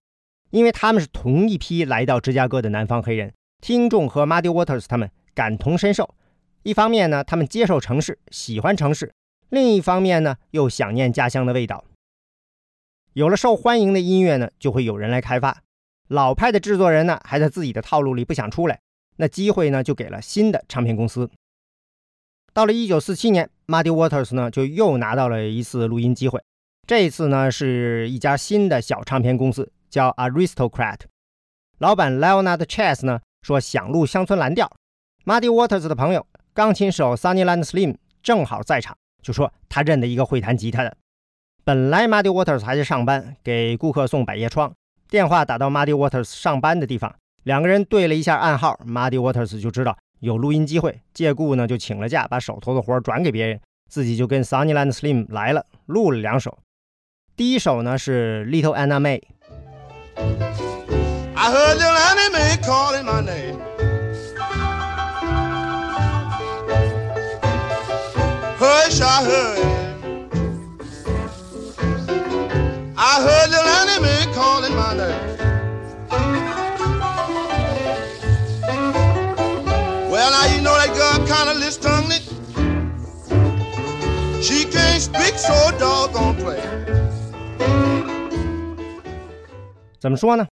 [0.49, 6.15] 因为他们是同一批来到芝加哥的南方黑人，听众和 Muddy Waters 他们感同身受。
[6.63, 9.07] 一方面呢，他们接受城市，喜欢城市；
[9.49, 11.83] 另一方面呢，又想念家乡的味道。
[13.13, 15.63] 有了受欢迎的音乐呢，就会有人来开发。
[16.07, 18.79] 老派的制作人呢，还在自己的套路里不想出来，
[19.17, 21.29] 那机会呢，就给了新的唱片公司。
[22.53, 26.41] 到了1947年，Muddy Waters 呢，就又拿到了一次录音机会。
[26.85, 29.71] 这一次呢，是一家新的小唱片公司。
[29.89, 30.99] 叫 Aristocrat，
[31.79, 34.71] 老板 Leonard Chess 呢说想录乡村蓝调
[35.25, 40.95] ，Muddy Waters 的朋友钢琴手 Sunnyland Slim 正好在场，就说他认得一个会弹吉他的。
[41.63, 44.73] 本来 Muddy Waters 还在上班，给顾客送百叶窗，
[45.09, 56.57] 电话打到 Muddy Waters 上班的地方，两个人对了一下暗号，Muddy Waters 就知道有录音机会，借故呢就请了假，把手头的活转给别人，自己就跟 Sunnyland Slim 来了，录了两首。
[57.35, 59.21] 第一首呢是 Little Anna May。
[61.35, 63.59] I heard little Annie Mae calling my name.
[68.59, 69.63] Hush, I heard.
[72.97, 75.37] I heard little Annie Mae calling my name.
[80.11, 81.67] Well, now you know that girl kind of list.
[84.47, 86.61] She can't speak so doggone plain.
[90.07, 90.47] 怎么说呢？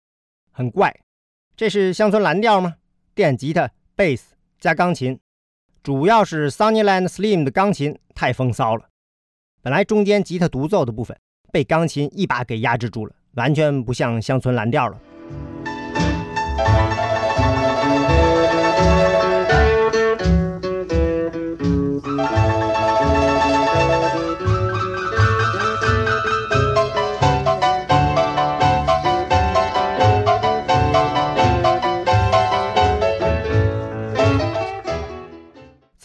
[0.51, 0.93] 很怪，
[1.55, 2.75] 这是乡村蓝调吗？
[3.13, 5.17] 电吉他、贝斯加钢琴，
[5.81, 8.89] 主要是 Sunnyland Slim 的钢琴太风骚了。
[9.61, 11.17] 本来中间吉他独奏的部分
[11.53, 14.99] 被钢琴一把给压制住了，完全不像乡村蓝调了。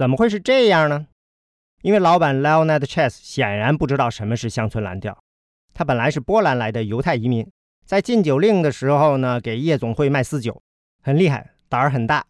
[0.00, 1.08] 怎么会是这样呢？
[1.82, 5.22] 因为老板 Leonard Chess 显然不知道什么是乡村蓝调。
[5.74, 7.46] 他本来是波兰来的犹太移民，
[7.84, 10.62] 在禁酒令的时候呢，给夜总会卖私酒，
[11.02, 12.24] 很厉害，胆儿很大。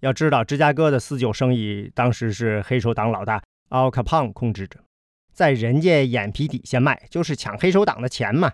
[0.00, 4.80] 要知道，芝加哥的私酒生意当时是黑手党老大 Al Capone 控制着，
[5.34, 8.50] 在人家眼皮底下卖，就是抢黑手党的钱嘛。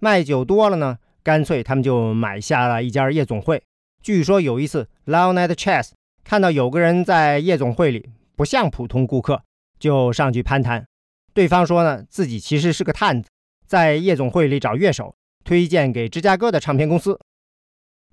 [0.00, 3.62] 卖酒多了呢，干脆他们就买下了一家夜总会。
[4.02, 5.92] 据说有一次，Leonard Chess。
[6.28, 9.40] 看到有个人在夜总会里不像普通顾客，
[9.78, 10.84] 就上去攀谈。
[11.32, 13.30] 对方说呢，自己其实是个探子，
[13.64, 17.16] 在夜总会里找乐手，推荐给芝加哥的唱片公司。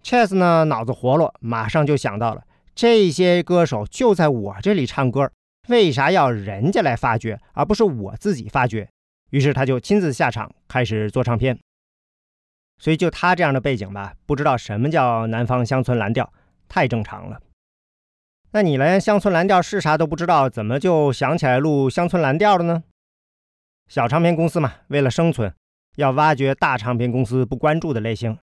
[0.04, 2.44] Chess 呢脑子活络，马上就想到了
[2.76, 5.32] 这些歌手就在我这里唱歌，
[5.70, 8.88] 为啥要人家来发掘，而不是我自己发掘？
[9.32, 11.58] 于是他就亲自下场开始做唱片。
[12.78, 16.32] 所以就他这样的背景吧，不知道什么叫南方乡村蓝调，
[16.70, 17.42] 太正常了。
[18.56, 22.84] 那你连乡村蓝调是啥都不知道，怎么就想起来录乡村蓝调了呢？
[23.88, 25.52] 小唱片公司嘛，为了生存，
[25.96, 28.38] 要挖掘大唱片公司不关注的类型。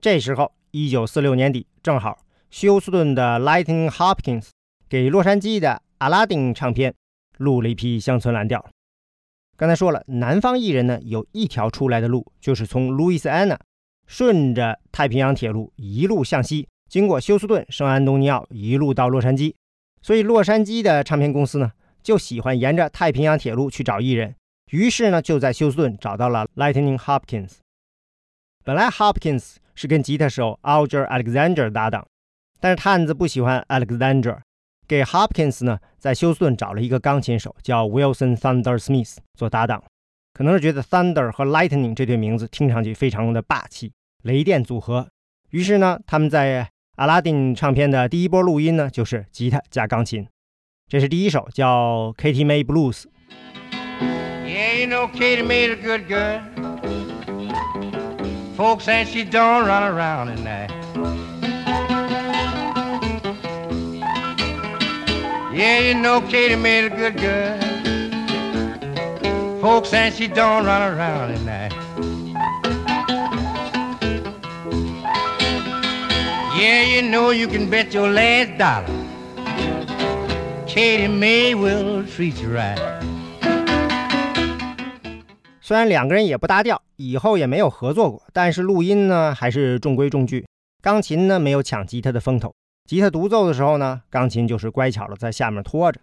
[0.00, 4.50] 这时候，一九四六年底，正好休斯顿的 Lightning Hopkins
[4.88, 6.94] 给洛杉矶的阿拉丁唱片
[7.38, 8.64] 录了一批乡村蓝调。
[9.56, 13.58] 刚才说了，南方艺人呢有一条出来的路，就是从路易斯安那
[14.06, 16.68] 顺着太平洋铁路一路向西。
[16.88, 19.54] 经过休斯顿、圣安东尼奥，一路到洛杉矶，
[20.00, 21.72] 所以洛杉矶的唱片公司呢，
[22.02, 24.34] 就喜欢沿着太平洋铁路去找艺人。
[24.70, 27.56] 于是呢，就在休斯顿找到了 Lightning Hopkins。
[28.64, 32.06] 本来 Hopkins 是跟吉他手 Alger Alexander 搭档，
[32.60, 34.38] 但是探子不喜欢 Alexander，
[34.86, 39.82] 给 Hopkins 呢在休斯顿找了一个钢琴手叫 Wilson Thunder Smith 做搭档。
[40.34, 45.08] 可能是觉得 Thunder 和 Lightning 这对名字听上去非常的霸气，雷电组合。
[45.50, 50.27] 于是呢，他们在阿拉丁唱片的第一波录音呢，就是吉他加钢琴。
[50.87, 56.41] 这是第一首，叫《Katie May Blues》。Yeah, you know Katie May's a good girl.
[58.55, 60.69] Folks say she don't run around at night.
[65.51, 67.57] Yeah, you know Katie May's a good girl.
[69.59, 71.73] Folks say she don't run around at night.
[76.58, 78.84] Yeah, you know you can bet your last dollar.
[80.66, 82.76] Katie May will treat you right.
[85.60, 90.44] 虽然两个人也不搭调，以后也没有合作过，但是录音呢还是中规中矩。
[90.82, 92.52] 钢琴呢没有抢吉他的风头，
[92.88, 96.00] 吉他独奏的时候呢，钢琴就是乖巧的在下面拖着。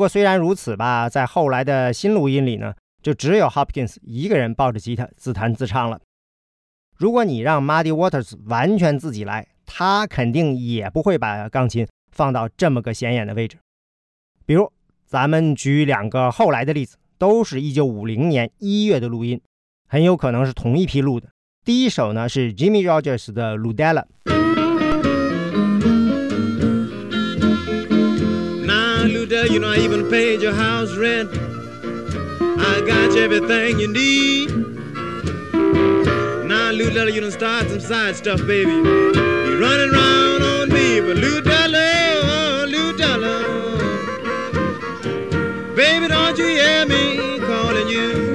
[0.00, 2.72] 不过虽然如此吧，在后来的新录音里呢，
[3.02, 6.00] 就只有 Hopkins 一个人抱着吉他自弹自唱了。
[6.96, 13.58] 如果你让 Muddy Waters 完全自己来，他肯定也不会把钢琴放到这么个显眼的位置。
[14.46, 14.72] 比如，
[15.04, 19.38] 咱们举两个后来的例子，都是一九五零年一月的录音，
[19.86, 21.28] 很有可能是同一批录的。
[21.62, 24.06] 第一首呢是 Jimmy Rogers 的 Ludella。
[29.49, 31.29] you know I even paid your house rent.
[31.31, 34.49] I got you everything you need.
[36.47, 38.71] Now, Luda, you done start some side stuff, baby.
[38.71, 43.43] You running around on me, but Ludella, Ludella,
[45.75, 48.25] baby, don't you hear me calling you?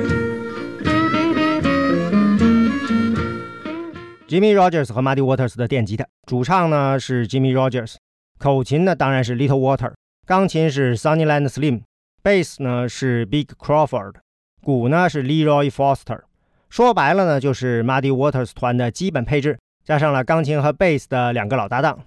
[4.27, 7.97] Jimmy Rogers 和 Muddy Waters 的电吉他，主唱呢是 Jimmy Rogers，
[8.39, 9.93] 口琴呢当然是 Little Walter，
[10.26, 14.16] 钢琴是 Sunnyland Slim，bass 呢是 Big Crawford，
[14.64, 16.22] 鼓呢是 Leroy Foster。
[16.68, 22.00] 说白了呢，就是 Muddy Waters 团的基本配置，加上了钢琴和 bass 的两个老搭档。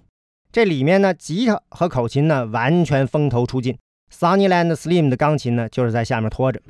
[0.51, 3.79] 这里面呢，吉他和口琴呢完全风头出尽
[4.13, 6.61] ，Sunnyland Slim 的钢琴呢就是在下面拖着。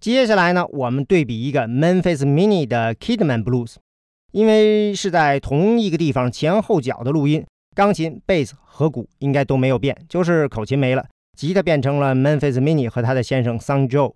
[0.00, 3.74] 接下来呢，我们对比一个 Memphis Mini 的 Kidman Blues，
[4.32, 7.44] 因为是在同一个地方前后脚的录音，
[7.76, 11.04] 钢琴、贝斯和鼓应该都没有变，就是口琴没了，
[11.36, 14.14] 吉他变成了 Memphis Mini 和他的先生 Son Joe。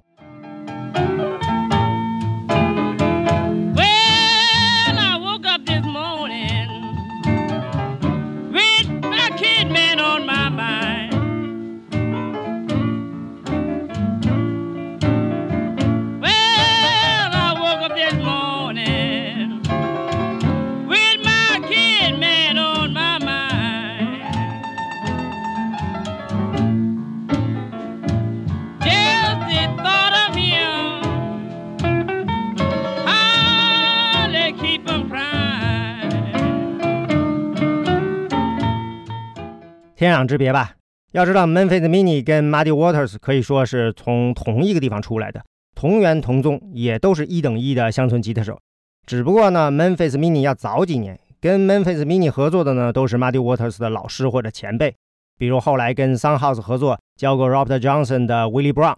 [40.05, 40.75] 天壤之别吧。
[41.13, 45.43] 要知道，Memphis Mini 跟 Muddy Waters 可以说是从同一个地方出来的，
[45.75, 48.61] 同源同宗，也都是一等一的乡村吉他手。
[49.07, 54.95] 只不过呢，Memphis Mini 要早几年，跟 Memphis Mini 合作的呢都是 Muddy Waters 的老师或者前辈，
[55.39, 58.97] 比如后来跟 Sunhouse 合作教过 Robert Johnson 的 Willie Brown。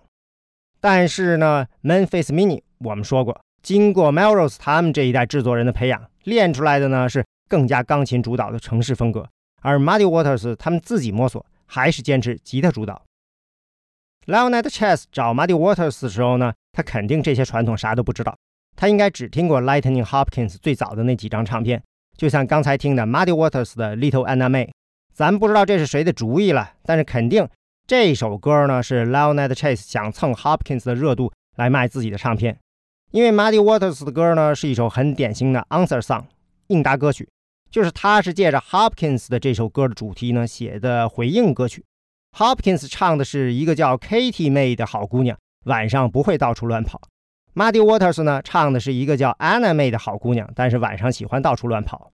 [0.80, 9.28] 但是呢，Memphis Mini 我们说过，经过 Melrose 他们这一代制作人的培养，练出来的呢是更加钢琴主导的城市风格。
[9.66, 13.02] 而 Muddy Waters 他们自己摸索，还是坚持吉他主导。
[14.26, 18.38] Leonard Chess 找 Muddy Waters 的时候呢，他肯定这些传统啥都不知道，
[18.76, 21.82] 他应该只听过 Lightning Hopkins 最早的那几张唱片，
[22.16, 24.70] 就像刚才听的 Muddy Waters 的 Little Anna May。
[25.12, 27.48] 咱不知道这是谁的主意了，但是肯定
[27.88, 32.56] 这首歌呢是 Leonard Chess 想蹭 Hopkins 的热度来卖自己的唱片，
[33.10, 36.22] 因为 Muddy Waters 的歌呢是一首很典型的 answer song
[36.68, 37.28] 应答歌曲。
[37.76, 41.84] 就是他是借着 Hopkins 的这首歌的主题呢写的回应歌曲。
[42.34, 46.98] Hopkins 唱的是一个叫 Katie May 的好姑娘，晚上不会到处乱跑。
[47.54, 52.10] Muddy Waters 呢唱的是一个叫 Anna May 的好姑娘，但是晚上喜欢到处乱跑。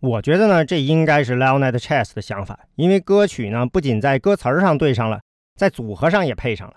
[0.00, 5.18] 我觉得呢，这应该是 Leonard Chess 的想法，因为歌曲呢不仅在歌词上对上了，
[5.58, 6.74] 在组合上也配上了。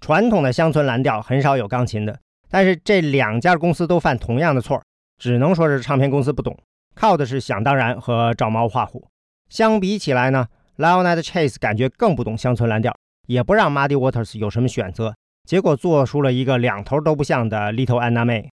[0.00, 4.82] 传统的乡村蓝调很少有钢琴的，但是这两家公司都犯同样的错，
[5.18, 6.58] 只能说是唱片公司不懂。
[6.94, 9.08] 靠的是想当然和照猫画虎。
[9.48, 12.94] 相比起来呢，Leonard Chase 感觉更不懂乡村蓝调，
[13.26, 15.14] 也不让 Muddy Waters 有什么选择，
[15.48, 18.48] 结果做出了一个两头都不像的 Little Anna May。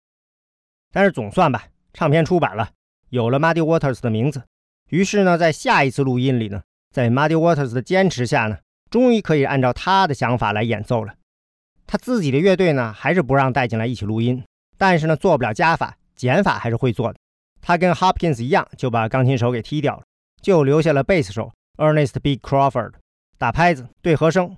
[0.92, 2.70] 但是总算吧，唱片出版了，
[3.10, 4.44] 有了 Muddy Waters 的名字。
[4.90, 6.64] 于是呢，在下一次录音里呢，
[6.94, 8.58] 在 Muddy Waters 的坚持下呢，
[8.90, 11.14] 终于可以按照他的想法来演奏了。
[11.86, 14.44] 他自己的乐队呢，还是不让带进来一起录音，
[14.78, 17.20] 但是呢，做不了加法，减法还是会做的。
[17.67, 20.03] 他跟 Hopkins 一样，就把钢琴手给踢掉了，
[20.43, 22.37] 就留下了贝斯手 Ernest B.
[22.37, 22.93] Crawford
[23.39, 24.57] 打拍子、对和声。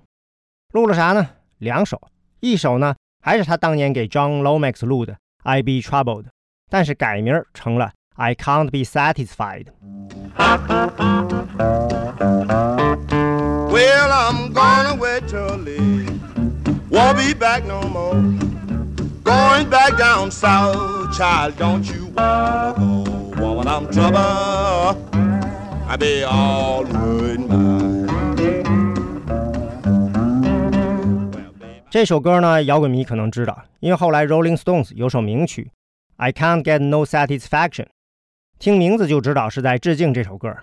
[0.73, 1.29] 录了啥呢？
[1.59, 2.01] 两首，
[2.41, 5.13] 一首呢还是他当年给 John Lomax 录的《
[5.43, 6.25] I Be Troubled》，
[6.69, 9.67] 但是改名成了《I Can't Be Satisfied》。
[13.71, 16.11] Well, I'm gonna wait till late.
[16.91, 18.15] Won't be back no more.
[19.23, 22.98] Going back down south child, don't you wanna go?
[23.40, 24.98] Woman, I'm trouble.
[25.88, 28.06] I be all wood mine.
[31.32, 31.82] Well, baby.
[31.90, 35.64] 这首歌呢，摇滚迷可能知道，因为后来 Rolling Stones 有首名曲
[36.18, 37.86] 《I Can't Get No Satisfaction》，
[38.60, 40.54] 听名字就知道是在致敬这首歌。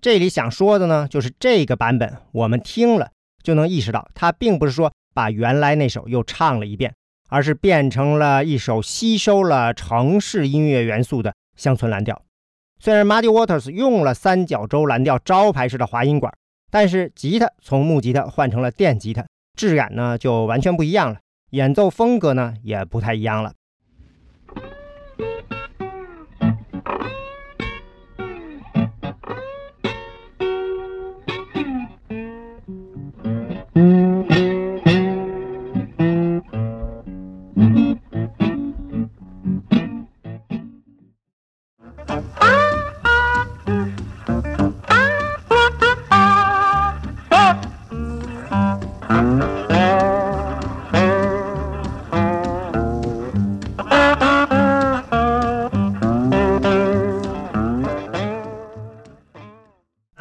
[0.00, 3.10] 这里想说的呢，就是这个版本我们听了
[3.42, 6.94] 就能意识到，它并不是说把原来那首又唱了一遍，
[7.28, 12.22] 而是变成了一首吸收了城市音乐元素的乡村蓝调。
[12.78, 16.32] 虽然 Muddy Waters 用了三角洲蓝调招牌式的滑音管，
[16.70, 19.26] 但是吉他从木吉他换成了电吉他，
[19.56, 23.52] 质感呢就完全不一样了，演奏风格呢也不太一样了。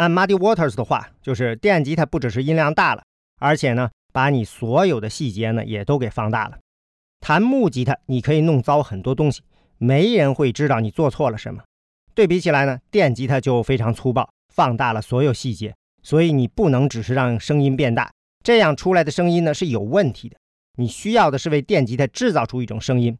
[0.06, 3.04] 按 Muddy Waters 的话，就是电吉他不只是音量大了，
[3.40, 6.60] 而且呢，把你所有的细节呢也都给放大了。
[7.22, 9.42] 弹木吉他，你可以弄糟很多东西，
[9.80, 11.64] 没人会知道你做错了什么。
[12.14, 18.12] 对比起来呢，电吉他就非常粗暴，放大了所有细节，所以你不能只是让声音变大，
[18.44, 20.38] 这样出来的声音呢是有问题的。
[20.78, 23.18] 你需要的是为电吉他制造出一种声音。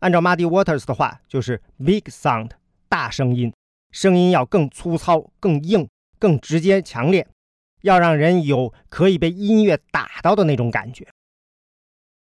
[0.00, 2.52] 按照 Muddy Waters 的话，就是 big sound
[2.88, 3.52] 大声音，
[3.90, 5.86] 声音要更粗糙、更硬。
[6.18, 7.26] 更直接、强烈，
[7.82, 11.06] 要让人有可以被音乐打到的那种感觉。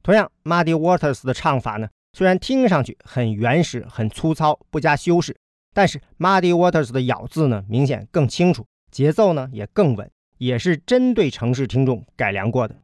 [0.02, 5.36] 同样，Muddy Waters 的唱法呢，虽然听上去很原始、很粗糙、不加修饰，
[5.72, 12.76] 但是 Muddy Waters 的咬字呢，明显更清楚，节奏呢也更稳，也是针对城市听众改良过的。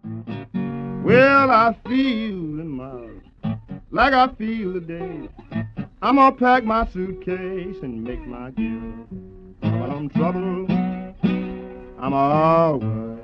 [1.04, 3.11] Well, I feel tomorrow
[3.90, 5.28] like I feel today.
[6.00, 9.08] I'm gonna pack my suitcase and make my gift.
[9.91, 10.66] I'm trouble,
[11.99, 13.20] I'm alright.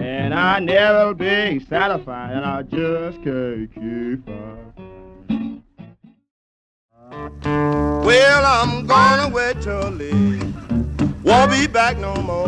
[0.00, 4.78] And I never be satisfied, and I just can't keep up.
[8.04, 10.44] Well, I'm gonna wait till late.
[11.24, 12.46] Won't be back no more.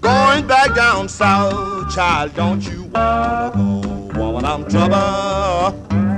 [0.00, 4.18] Going back down south, child, don't you wanna go?
[4.18, 6.11] Woman, I'm trouble.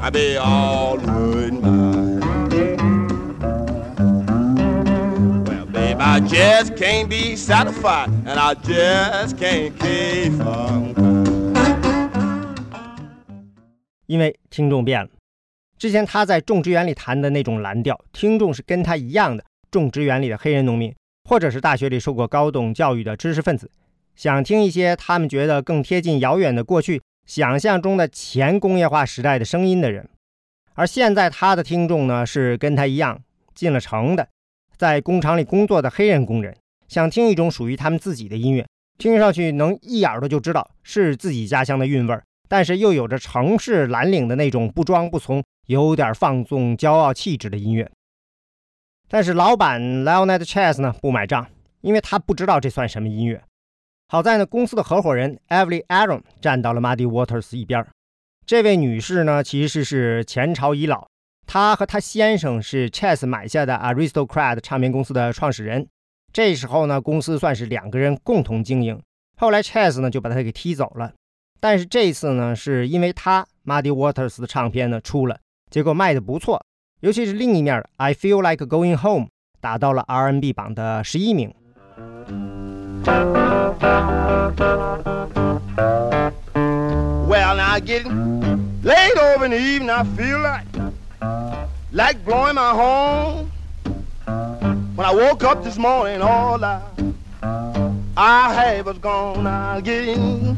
[0.00, 2.20] I be all wood mine.
[5.44, 10.94] Well, babe, I just can't be satisfied, and I just can't keep on.
[14.06, 15.10] 因为听众变了。
[15.78, 20.94] 之前他在种植园里弹的那种蓝调，听众是跟他一样的种植园里的黑人农民，
[21.28, 23.70] 或者是大学里受过高等教育的知识分子，
[24.16, 30.08] 想听一些他们觉得更贴近遥远的过去、想象中的前工业化时代的声音的人。
[30.72, 33.20] 而现在他的听众呢，是跟他一样
[33.54, 34.26] 进了城的，
[34.76, 36.56] 在工厂里工作的黑人工人，
[36.88, 38.66] 想听一种属于他们自己的音乐，
[38.96, 42.24] 听上去能一耳朵就知道是自己家乡的韵味儿。
[42.48, 47.90] 但是又有着城市蓝领的那种不装不从、有点放纵、骄傲气质的音乐。
[49.06, 51.46] 但是老板 Leonard Chess 呢不买账，
[51.82, 53.42] 因为他不知道这算什么音乐。
[54.10, 57.86] 好在呢，公司的合伙人 Evie Aaron 站到了 Muddy Waters 一边。
[58.46, 61.06] 这位女士呢，其实是前朝遗老，
[61.46, 65.86] 她和她先生是 Chess 买下的 Aristocrat 唱片公司的创始人。
[66.32, 68.98] 这时候呢，公司算是两个人共同经营。
[69.36, 71.12] 后来 Chess 呢就把他给踢走了。
[71.60, 75.38] 但是这次呢，是因为他 Muddy Waters 的唱片呢出了，
[75.70, 76.64] 结果卖的不错，
[77.00, 79.28] 尤其是另一面 I Feel Like Going Home
[79.60, 81.54] 打到了 R&B 榜的十一名。
[87.28, 90.64] Well, now getting late over in the evening, I feel like
[91.92, 93.50] like blowing my horn.
[94.94, 96.82] When I woke up this morning, all I
[98.16, 99.44] I had was gone.
[99.44, 100.56] Now getting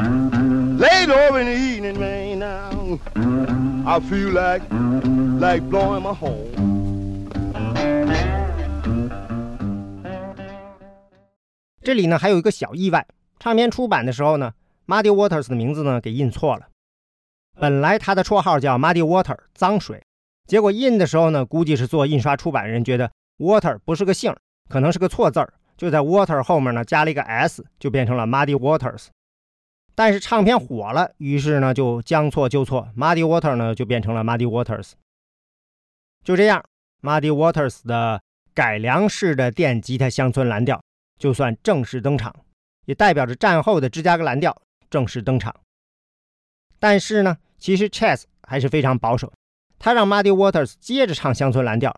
[0.79, 2.39] late over in the evening, man.
[2.39, 3.01] Now
[3.87, 6.71] I feel like like blowing my horn.
[11.91, 13.05] 这里呢还有一个小意外，
[13.41, 14.55] 唱片出版的时候呢
[14.87, 16.69] ，Muddy Waters 的名字呢给印错了。
[17.59, 20.01] 本来他的绰号叫 Muddy Water 脏水，
[20.47, 24.33] 结果印的时候呢，估计是做印刷出版人觉得 Water 不是个姓，
[24.69, 29.07] 可能是个错字儿，就在 Water 后面呢加了一个 S，就变成了 Muddy Waters。
[29.97, 34.93] 但是唱片火了，于是呢就将错就错，Muddy Water 呢就变成了 Muddy Waters。
[36.23, 36.65] 就这样
[37.03, 38.23] ，Muddy Waters 的
[38.55, 40.81] 改良式的电吉他乡村蓝调
[41.21, 42.35] 就算正式登场，
[42.87, 44.57] 也代表着战后的芝加哥蓝调
[44.89, 45.55] 正式登场。
[46.79, 49.31] 但是呢，其实 Chess 还是非常保守，
[49.79, 51.95] 他让 Muddy Waters 接着唱乡村蓝调，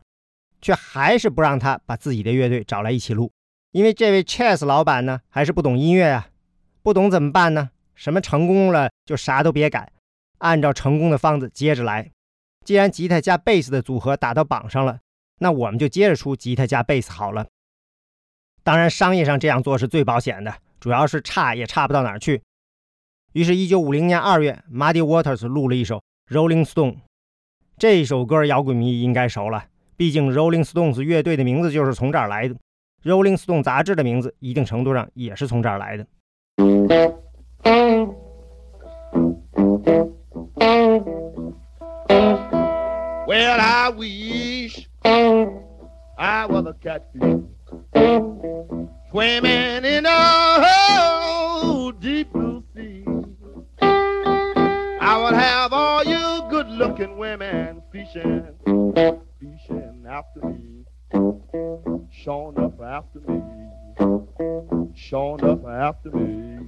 [0.60, 3.30] 却还是不让他把自己的乐队找来一起录，
[3.70, 6.28] 因为这位 Chess 老板呢还是不懂音乐啊，
[6.82, 7.70] 不懂怎么办呢？
[7.94, 9.92] 什么成功了就啥都别改，
[10.38, 12.10] 按照成功的方子接着来。
[12.64, 14.98] 既然吉他加贝斯的组合打到榜上了，
[15.38, 17.46] 那我们就接着出吉他加贝斯好了。
[18.64, 22.40] 当然，商业上这样做是最保险的，主要是差也差不到哪儿去。
[23.32, 26.02] 于是，一九五零年二月，Muddy Waters 录了一首
[26.32, 26.92] 《Rolling Stone》。
[27.76, 29.64] 这首歌摇滚迷应该熟了，
[29.96, 32.54] 毕竟 Rolling Stones 乐队的名字就是从这儿来的
[33.02, 36.06] ，Rolling Stone 杂志的名字一定程度上也是从这儿来的。
[43.26, 44.86] Well, I wish
[46.16, 47.40] I was a catfish
[49.11, 50.59] swimming in a
[51.63, 53.03] oh, deep blue sea.
[53.80, 58.47] I would have all you good-looking women fishing,
[59.39, 60.86] fishing after me,
[62.11, 63.41] showing up after me,
[64.93, 66.59] showing up after me.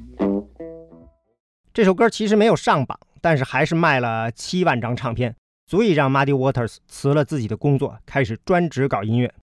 [1.74, 5.36] 这首歌其实没有上榜，但是还是卖了七万张唱片，
[5.66, 9.34] 足以让 Muddy Waters 辞了自己的工作，开始专职搞音乐。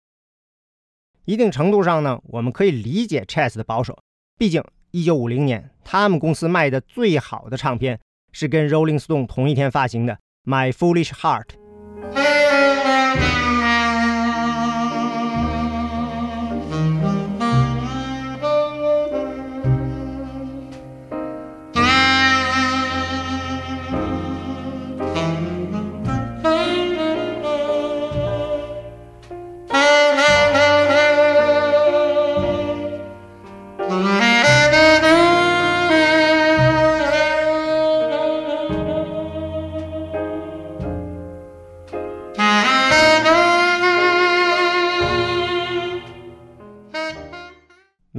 [1.25, 3.97] 一定程度上呢，我们可以理解 Chess 的保守，
[4.37, 7.99] 毕竟1950年他们公司卖的最好的唱片
[8.31, 10.13] 是跟 Rolling Stone 同一天发行的
[10.45, 11.45] 《My Foolish Heart》。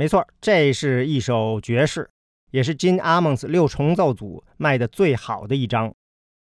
[0.03, 2.11] 没错，这是一首爵士，
[2.51, 5.95] 也是 Gene Ammons 六重奏组卖的最好的一张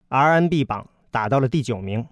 [0.09, 2.07] ，R&B 榜打到了第九名。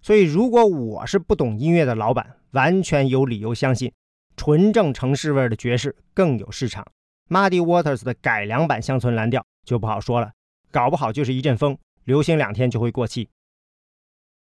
[0.00, 3.92] 所以，如果我是不懂音乐的老板，完全有理由相信，
[4.36, 6.86] 纯正城市味的爵士更有市场。
[7.28, 10.30] Muddy Waters 的改良版乡村蓝调就不好说了，
[10.70, 13.28] 搞不好就是一阵风，流行两天就会过气。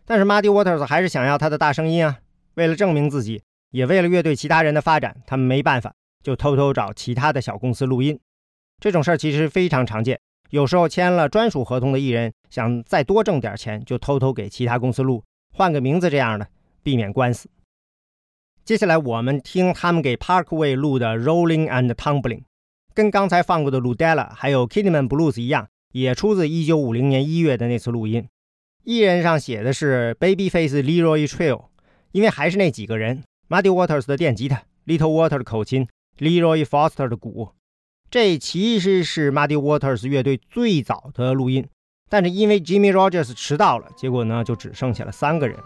[0.05, 2.19] 但是 Muddy Waters 还是想要他的大声音啊，
[2.55, 5.95] 为了证明自己，也为了乐队其他人的发展，他们没办法。
[6.25, 8.19] 就偷偷找其他的小公司录音，
[8.81, 10.19] 这种事儿其实非常常见。
[10.51, 15.23] 有时候签了专属合同的艺人想再多挣点钱，就偷偷给其他公司录，
[15.55, 16.49] 换个名字这样的，
[16.83, 17.51] 避免官司。
[18.65, 22.39] 接下来我们听他们给 Parkway 录的《Rolling and Tumbling》，
[22.95, 28.27] 跟刚才放过的 Ludella 还有 Kidman Blues 一样，也出自1950年1月的那次录音。
[28.85, 31.67] 艺人上写的是 Babyface Leroy Trio，
[32.13, 35.87] 因为还是那几个人：Muddy Waters 的电吉他，Little Water 的口琴。
[36.19, 37.51] Leroy Foster 的鼓，
[38.11, 41.69] 这其实是 Muddy Waters 乐队最早的录音，
[42.09, 45.59] 但是因为 Jimmy Rogers 迟到了，结果呢就只剩下了三个人。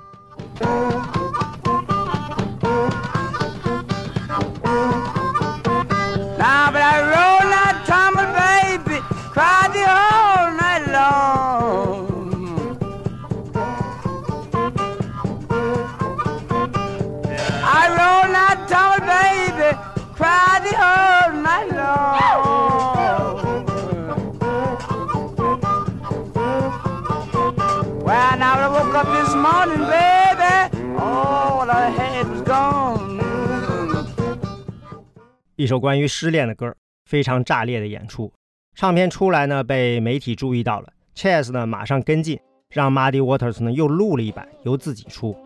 [35.58, 36.72] 一首关于失恋的歌，
[37.10, 38.32] 非常炸裂的演出。
[38.76, 40.86] 唱片出来呢，被媒体注意到了。
[41.16, 42.38] Chess 呢，马上跟进，
[42.70, 45.36] 让 Muddy Waters 呢又录了一版，由自己出。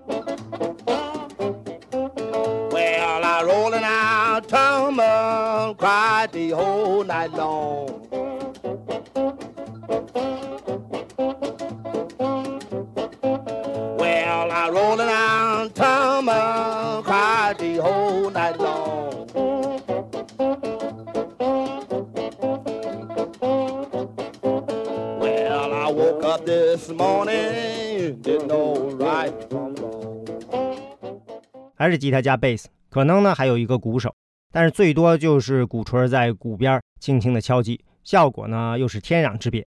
[31.75, 34.15] 还是吉他加贝斯，可能呢还有一个鼓手，
[34.53, 39.67] 但是最多就是鼓槌在鼓边轻轻的敲击，效果呢又是天壤之别。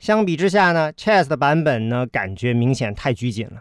[0.00, 3.60] 相比之下呢，Chess 的版本呢感觉明显太拘谨了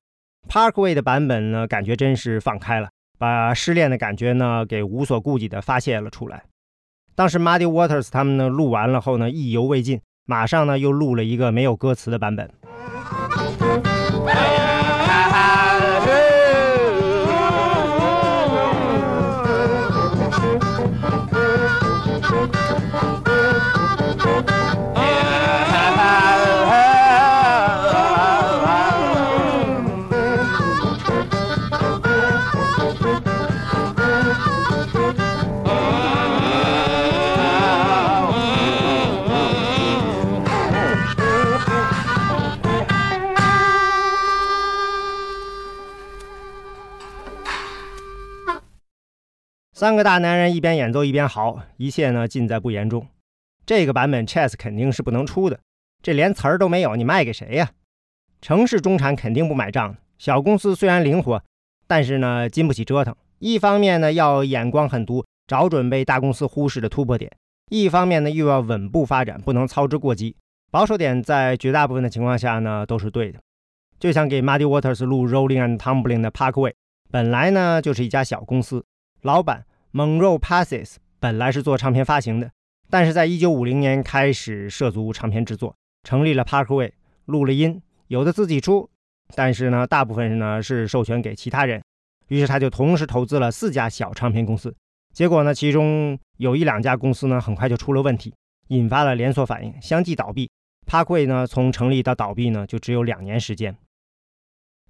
[0.49, 2.89] ，Parkway 的版本呢感觉真是放开了，
[3.19, 6.43] 把失恋的感觉呢给无所顾忌的发泄了出来。
[7.13, 12.49] 当时 Muddy Waters 他们呢录完了后呢意犹未尽，马上呢又录了一个没有歌词的版本。
[49.83, 53.05] 三个大男人一边演奏一边嚎，一切呢尽在不言中。
[53.65, 55.59] 这个版本 Chess 肯定是不能出的，
[56.01, 57.69] 这连词儿都没有，你卖给谁呀？
[58.39, 59.97] 城市中产肯定不买账。
[60.17, 61.43] 小公司虽然灵活，
[61.85, 63.13] 但是呢经不起折腾。
[63.39, 67.29] 一方面呢要眼光狠毒，找准被大公司忽视的突破点；
[67.69, 70.33] 一方面呢又要稳步发展，不能操之过急。
[70.71, 73.39] 保守点在绝大部分的情况下呢都是对的。
[73.99, 76.71] 就像给 Muddy Waters 录 Rolling and Tumbling 的 Parkway，
[77.11, 78.85] 本来呢就是一家小公司，
[79.23, 79.65] 老板。
[79.93, 82.49] Monroe Passes 本来是做唱片发行的，
[82.89, 86.91] 但是在1950年开始涉足唱片制作，成立了 Parkway，
[87.25, 88.89] 录了音，有的自己出，
[89.35, 91.79] 但是呢，大部分呢是授权给其他人。
[92.29, 94.75] 于是他就同时投资了四家小唱片公司，
[95.13, 98.33] 结果呢，其中有一两家公司呢很快就出了问题，
[98.69, 100.49] 引发了连锁反应，相继倒闭。
[100.87, 103.77] Parkway 呢从成立到倒闭呢就只有两年时间。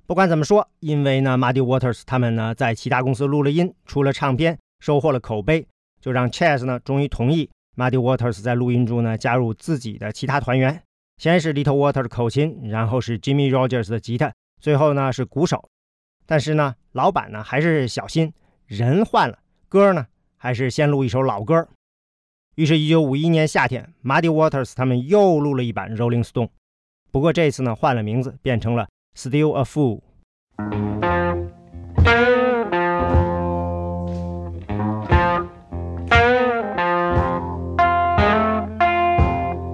[0.05, 4.57] 不管怎么说，因为呢，Muddy Waters 他们呢在其他公司录了音，出了唱片。
[4.83, 5.65] 收获了口碑，
[6.01, 10.83] 就让 Chess 呢终于同意 Muddy Waters 在录音中呢加入自己的其他团员。
[11.15, 15.69] 先是 Little Water 的口琴，然后是 Jimmy Rogers 的吉他，最后呢是鼓手。
[16.25, 18.33] 但是呢，老板呢还是小心，
[18.65, 20.05] 人换了，歌呢
[20.35, 21.65] 还是先录一首老歌。
[22.55, 26.49] 于是，1951年夏天，Muddy Waters 他们又录了一版 Rolling Stone，
[27.09, 30.01] 不过这次呢换了名字，变成了 Still a Fool。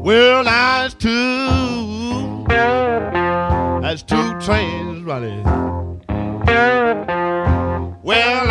[0.10, 2.44] Well, that's two,
[3.80, 5.44] that's two trains running.
[8.02, 8.49] Well,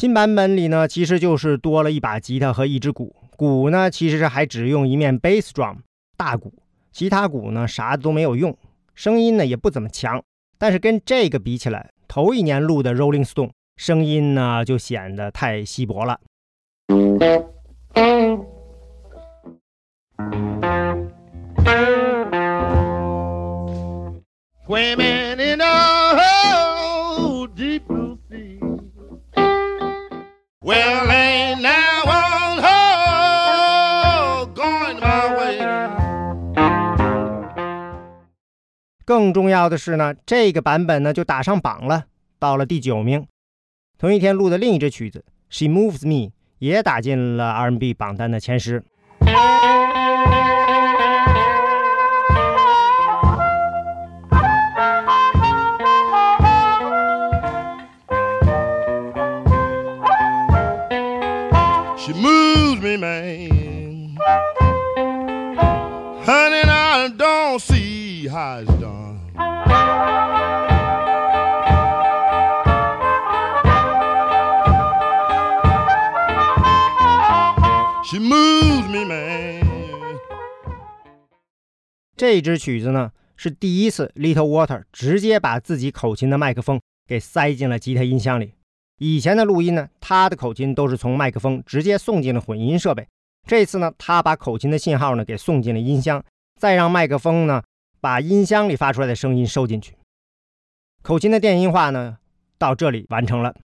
[0.00, 3.14] 新版本里呢，其实就是多了一把吉他和一支鼓。
[3.36, 5.76] 鼓呢，其实还只用一面 bass drum
[6.16, 6.54] 大鼓，
[6.90, 8.56] 其他鼓呢啥都没有用，
[8.94, 10.22] 声音呢也不怎么强。
[10.56, 16.18] 但是跟这个比起来，头一年录的 Rolling Stone 声音呢就显得太稀薄了。
[39.06, 42.04] 更重要的是呢，这个版本呢就打上榜了，
[42.38, 43.26] 到了第九名。
[43.96, 48.84] 同一天录的另一支曲子《She Moves Me》也打进了 R&B 榜单的前十。
[62.12, 64.16] She moves me, man.
[66.26, 69.20] Honey, I don't see how it's done.
[78.04, 79.60] She moves me, man.
[82.16, 88.54] 这支曲子呢，是第一次 Little Water 直接把自己口琴的麦克风给塞进了吉他音箱里。
[89.02, 93.08] 以前的录音呢，他的口琴都是从麦克风直接送进了混音设备。
[93.48, 96.22] 这次呢，他把口琴的信号呢给送进了音箱，
[96.60, 97.62] 再让麦克风呢
[98.00, 99.96] 把音箱里发出来的声音收进去。
[101.02, 102.18] 口琴的电音化呢，
[102.58, 103.56] 到这里完成了，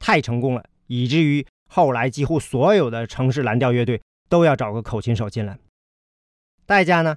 [0.00, 1.46] 太成功了，以至于。
[1.74, 5.58] 后来几乎所有的城市蓝调乐队都要找个口琴手进来，
[6.66, 7.16] 代价呢？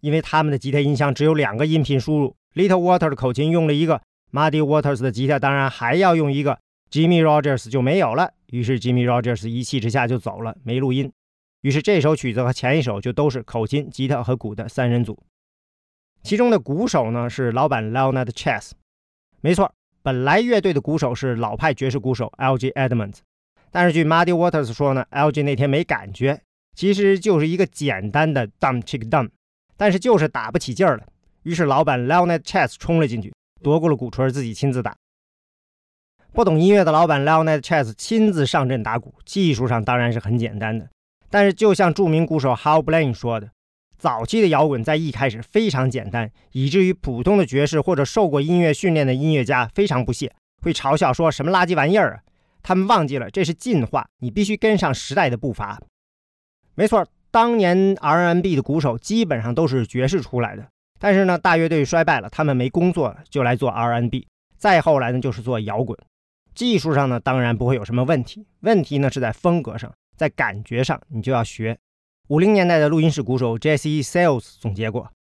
[0.00, 6.58] 因为他们的吉他音箱只有两个音频输入，Little Water 的口琴用了一个，Muddy Waters 的吉他当然还要用一个
[6.90, 8.32] ，Jimmy Rogers 就没有了。
[8.50, 11.12] 于是 Jimmy Rogers 一气之下就走了，没录音。
[11.62, 15.20] 于是这首曲子和前一首就都是口琴、吉他和鼓的三人组。
[16.22, 18.70] 其中的鼓手呢是老板 Leonard Chess。
[19.40, 19.72] 没错，
[20.02, 22.70] 本来乐队的鼓手是老派爵士鼓手 L.G.
[22.72, 23.18] Edmonds，
[23.70, 25.42] 但是据 Muddy Waters 说呢，L.G.
[25.42, 26.40] 那天没感觉，
[26.74, 29.28] 其实就是一个简单的 dum chick dum，
[29.76, 31.04] 但是就是打不起劲儿了。
[31.42, 33.32] 于是老板 Leonard Chess 冲了进去，
[33.62, 34.96] 夺过了鼓槌，自己亲自打。
[36.36, 40.86] 不懂音乐的老板 Leonard Chess 亲自上阵打鼓，技术上当然是很简单的。
[41.30, 43.48] 但是就像著名鼓手 Hal Blaine 说的，
[43.96, 50.30] 早期的摇滚在一开始非常简单，以至于普通的爵士或者受过音乐训练的音乐家非常不屑，
[50.62, 52.20] 会嘲笑说什么垃圾玩意儿啊！
[52.62, 55.80] 他们忘记了这是进化，你必须跟上时代的步伐。
[56.74, 60.66] 没错，当年 R&B 的鼓手基本上都是爵士出来的。
[60.98, 64.28] 但是呢，大乐队衰败了，他们没工作了，就来做 R&B。
[64.58, 65.98] 再后来呢，就是做摇滚。
[66.56, 71.78] 技术上呢，当然不会有什么问题，问题呢是在风格上，在感觉上，你就要学。
[72.28, 75.12] 五零年代的录音室鼓手 Jesse Sales 总结过，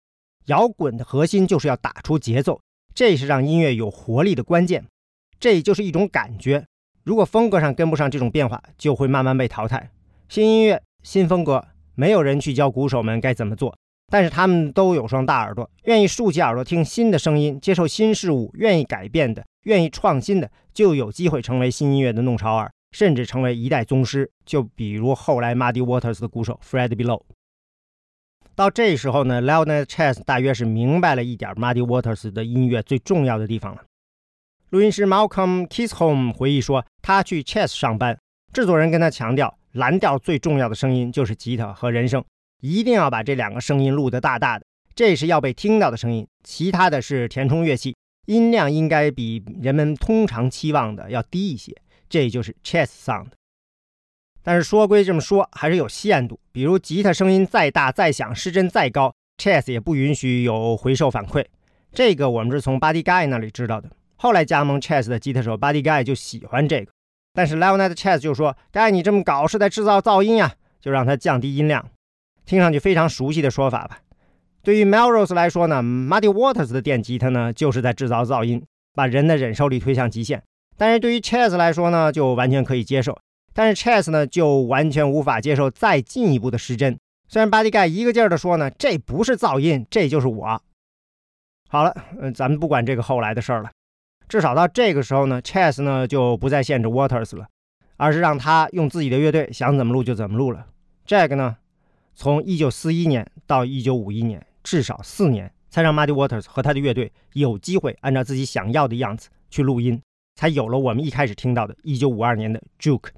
[0.47, 2.61] 摇滚的核心就是要打出节奏，
[2.95, 4.87] 这是让音乐有活力的关键。
[5.41, 6.65] 这就是一种感觉。
[7.03, 9.91] 如果风格上跟不上这种变化，就会慢慢被淘汰。
[10.29, 11.67] 新音乐、新风格，
[11.97, 13.77] 没有人去教鼓手们该怎么做。
[14.09, 24.31] 但是他们都有双大耳朵，愿意竖起耳朵听新的声音，接受新事物，愿意改变的，愿意创新的，就有机会成为新音乐的弄潮儿，甚至成为一代宗师。
[24.45, 27.23] 就比如后来 Muddy Waters 的鼓手 Fred Below。
[28.55, 33.83] 到这时候呢，Leonard Chess 大约是明白了一点 Muddy Waters 的音乐最重要的地方了。
[34.71, 38.17] 录音师 Malcolm Kisholm 回忆说，他去 Chess 上班，
[38.53, 42.25] 制作人跟他强调，蓝调最重要的声音就是吉他和人声。
[42.65, 46.27] 一定要把这两个声音录得大大的，这是要被听到的声音。
[46.43, 47.95] 其他的是填充乐器，
[48.25, 51.77] 音量应该比人们通常期望的要低一些。
[52.09, 53.27] 这就是 chess sound。
[54.43, 56.41] 但是说归这么说，还是有限度。
[56.53, 61.45] 比如吉他声音再大再响，失真再高，chess 也不允许有回收反馈。
[61.93, 63.91] 这个我们是从 Buddy Guy 那里知道的。
[64.17, 66.91] 后来加盟 chess 的吉他手 Buddy Guy 就喜欢这个，
[67.35, 71.87] 但是 Leonard Chess 就说该你这么搞是在制造噪音呀，就让他降低音量。”
[72.47, 73.99] 听上去非常熟悉的说法吧？
[74.63, 78.65] 对于 Melrose 来说呢，Muddy Waters 的电吉他呢，就是在制造噪音，
[78.95, 80.43] 把人的忍受力推向极限。
[80.77, 83.19] 但是对于 Chess 来说呢，就完全可以接受。
[83.53, 86.99] 但是 Chess 呢，就完全无法接受再进一步的失真。
[87.29, 90.61] 虽然 Buddy Guy 一个劲儿的说呢，这不是噪音，这就是我。
[91.69, 93.71] 好了，嗯，咱们不管这个后来的事儿了。
[94.29, 97.47] 至少到这个时候呢，Chess 呢就不再限制 Waters 了，
[97.97, 100.67] 而是让他用自己的乐队想怎么录就怎么录了。
[101.05, 101.57] 这个呢？
[102.15, 110.01] 从一九四一年到一九五一年，至少四年，才让 Muddy Waters 和他的乐队有机会按照自己想要的样子去录音，
[110.37, 113.11] 才有了我们一开始听到的1952年的 Juke。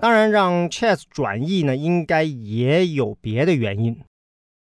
[0.00, 4.00] 当然，让 Chess 转译呢，应该也有别的原因。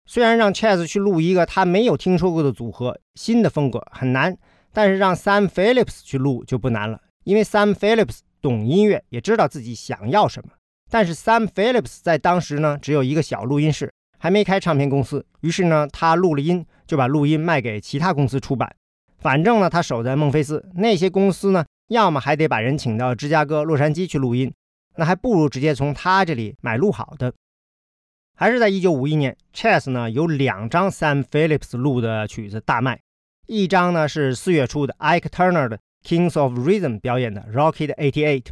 [0.06, 4.36] 虽然让 Chess 去录一个他没有听说过的组合、新的风格很难，
[4.72, 10.54] 但是让 Sam Phillips 去录就不难了，因为 Sam Phillips 懂音乐，也知道自己想要什么。
[10.90, 15.24] 但是 Sam Phillips 在当时呢，只有一个小录音室，还没开唱片公司。
[15.40, 18.74] 于是呢，他录了音，就把录音卖给其他公司出版。
[19.18, 24.52] 反正呢，他守在孟菲斯，那些公司呢，要么还得把人请到芝加哥、洛杉矶去录音，
[24.96, 27.32] 那还不如直接从他这里买录好的。
[28.36, 32.98] 还是在1951年，Chess 呢有两张 Sam Phillips 录的曲子大卖，
[33.46, 38.46] 一张呢是四月初的 Ike Turner 的 Kings of Rhythm 表演的 Rocket 88。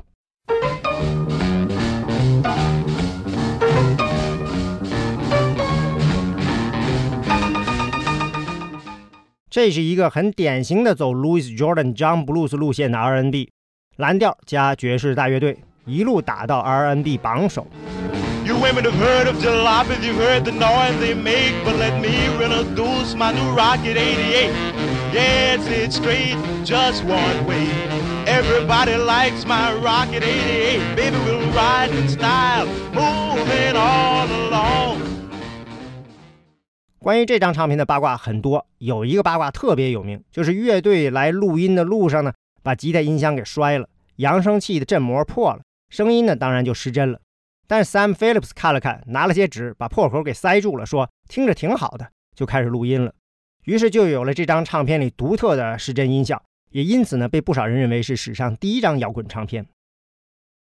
[9.51, 13.51] 这是一个很典型的走 Louis Jordan、John Blues 路线的 R&B，
[13.96, 17.66] 蓝调加爵士大乐队，一路打到 R&B 榜首。
[18.44, 22.09] You women have heard of jalopies, you've heard the noise they make, but let me
[22.42, 24.51] introduce my new Rocket 88.
[25.12, 27.66] Yes, it's straight, just one way.
[28.26, 30.96] Everybody likes my Rocket 88.
[30.96, 35.07] Baby, we'll ride in style, moving all along.
[37.09, 47.18] 关于这张唱片的八卦很多，有一个八卦特别有名，就是乐队来录音的路上呢，把吉他音箱给摔了，扬声器的振膜破了，声音呢当然就失真了。
[47.66, 53.14] 但是 Sam Phillips 看了看，拿了些纸把破口给塞住了，说听着挺好的，就开始录音了。
[53.64, 56.42] 于是就有了这张唱片里独特的失真音效，
[56.72, 59.64] 也因此呢被不少人认为是史上第一张摇滚唱片。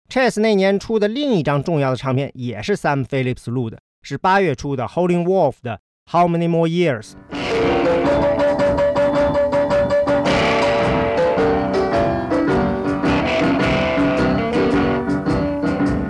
[0.08, 5.82] Chess 那年出的另一张重要的唱片也是 Sam Phillips 录的，是八月出的 Holding Wolf 的。
[6.12, 7.18] How many more years?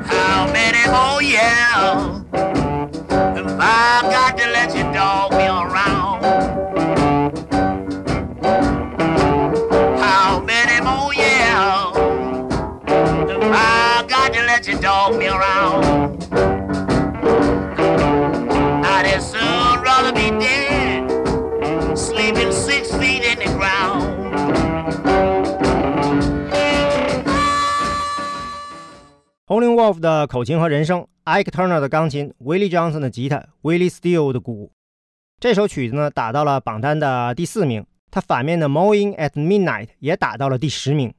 [0.04, 2.22] How many more yeah.
[2.30, 6.24] If I got to let you dog me around.
[10.00, 11.98] How many more years?
[13.32, 15.87] If I got to let you dog me around.
[29.78, 34.72] Wolf 的口琴和人声，Ike Turner 的钢琴，Willie Johnson 的吉他，Willie Steele 的鼓。
[35.40, 41.14] 这首曲子呢打到了榜单的第四名，它反面的 Mowing at Midnight 也打到了第十名。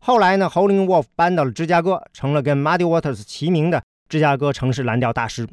[0.00, 5.48] 后来呢，，Holing Wolf 搬到了芝加哥，成了跟 Muddy Waters 齐名的芝加哥城市蓝调大师。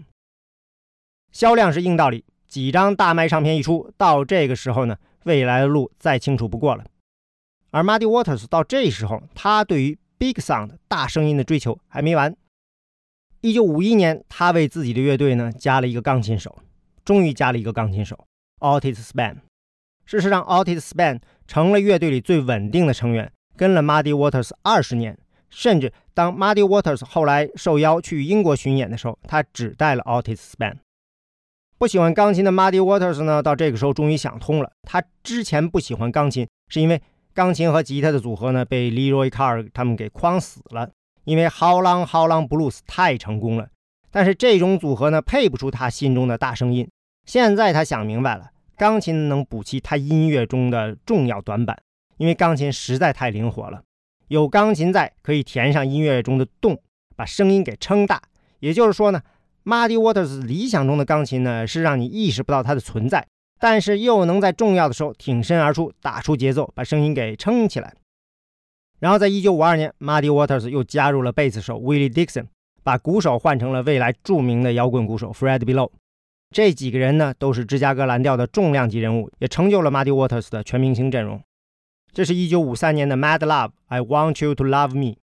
[1.31, 6.83] 销量是硬道理，几张大卖唱片一出，到这个时候呢，未来的路再清楚不过了。
[7.69, 12.35] 而 Muddy Waters 到这时候，他对于 Big Sound 大声音的追求还没完。
[13.47, 16.53] 一九五一年，他为自己的乐队呢加了一个钢琴手，
[17.05, 18.27] 终于加了一个钢琴手
[18.59, 19.37] ，Otis Span。
[20.03, 25.17] 事实上，Otis Span 成了乐队里最稳定的成员，跟了 Muddy Waters 二十年。
[25.49, 30.79] 甚至当 Muddy Waters 后来受邀去英国巡演的时候，他只带了 Otis Spann。
[31.77, 34.69] 不喜欢钢琴的 Muddy Waters 呢，到这个时候终于想通了。
[34.81, 37.01] 他之前不喜欢钢琴，是因为
[37.33, 40.89] 钢琴和吉他的组合呢被 Leroy Carr 他们给框死了，
[41.27, 43.67] 因为 How Long How Long Blues 太成功了。
[44.09, 46.87] 但是这种组合呢配不出他心中的大声音。
[47.25, 51.77] 现在他想明白了，钢琴能补齐他音乐中的重要短板，
[52.15, 53.83] 因为钢琴实在太灵活了。
[54.29, 56.81] 有钢琴在，可以填上音乐中的洞，
[57.15, 58.21] 把声音给撑大。
[58.59, 59.21] 也就是说呢。
[59.65, 63.27] Muddy Waters 理想中的钢琴呢，是让你意识不到它的存在，
[63.59, 67.93] 但是又能在重要的时候挺身而出，打出节奏，把声音给撑起来。
[68.99, 72.47] 然后在1952年，Muddy Waters 又加入了贝斯手 Willie Dixon，
[72.83, 75.91] 把鼓手换成了未来著名的摇滚鼓手 Fred Below。
[76.49, 81.39] 这几个人呢，都是芝加哥蓝调的重量级人物，也成就了 Muddy Waters 的全明星阵容。
[82.11, 85.17] 这是一九五三年的《Mad Love》，I Want You to Love Me。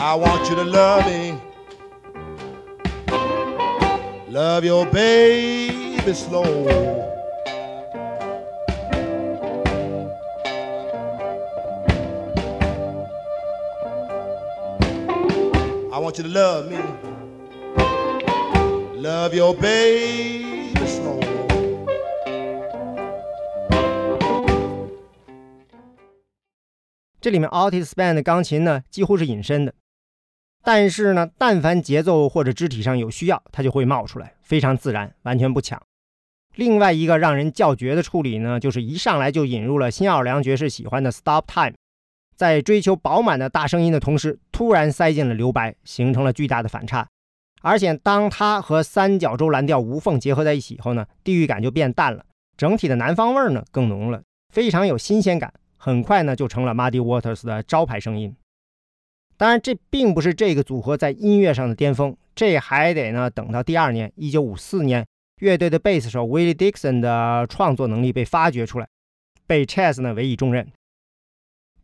[0.00, 1.47] I want you to love me.
[4.30, 6.44] Love your baby slow.
[15.90, 16.76] I want you to love me.
[19.00, 21.18] Love your baby slow.
[27.20, 29.74] 这里面 Otis Spann 的钢琴呢，几乎是隐身的。
[30.68, 35.80] 但是呢，但凡节奏或者肢体上有需要，它就会冒出来，非常自然，完全不抢。
[36.56, 41.72] 另外一个让人叫绝的处理呢，就是一上来就引入了新奥尔良爵士喜欢的 stop time，
[42.36, 47.08] 在追求饱满的大声音的同时，突然塞进了留白，形成了巨大的反差。
[47.62, 52.22] 而且当它和三角洲蓝调无缝结合在一起以后呢，地域感就变淡了，
[52.58, 54.20] 整体的南方味儿呢更浓了，
[54.52, 55.50] 非常有新鲜感。
[55.78, 58.36] 很快呢，就成了 Muddy Waters 的招牌声音。
[59.38, 65.06] 当然，这并不是这个组合在音乐上的巅峰，这还得呢等到第二年，一九五四年，
[65.40, 68.88] 乐队的贝斯手 Willie Dixon 的创作能力被发掘出来，
[69.46, 70.66] 被 Chess 呢委以重任。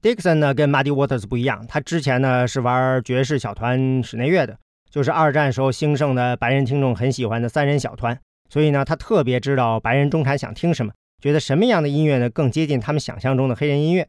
[0.03, 4.59] Dixon 呢跟 Muddy Waters 不一样，他之前呢是玩爵士小团室内乐的，
[4.91, 8.19] 就是二战时候兴盛的白人听众很喜欢的三人小团，
[8.51, 10.93] 所以呢他特别知道白人中产想听什么，
[11.23, 14.09] 觉得什么样的音乐呢更接近他们想象中的黑人音乐。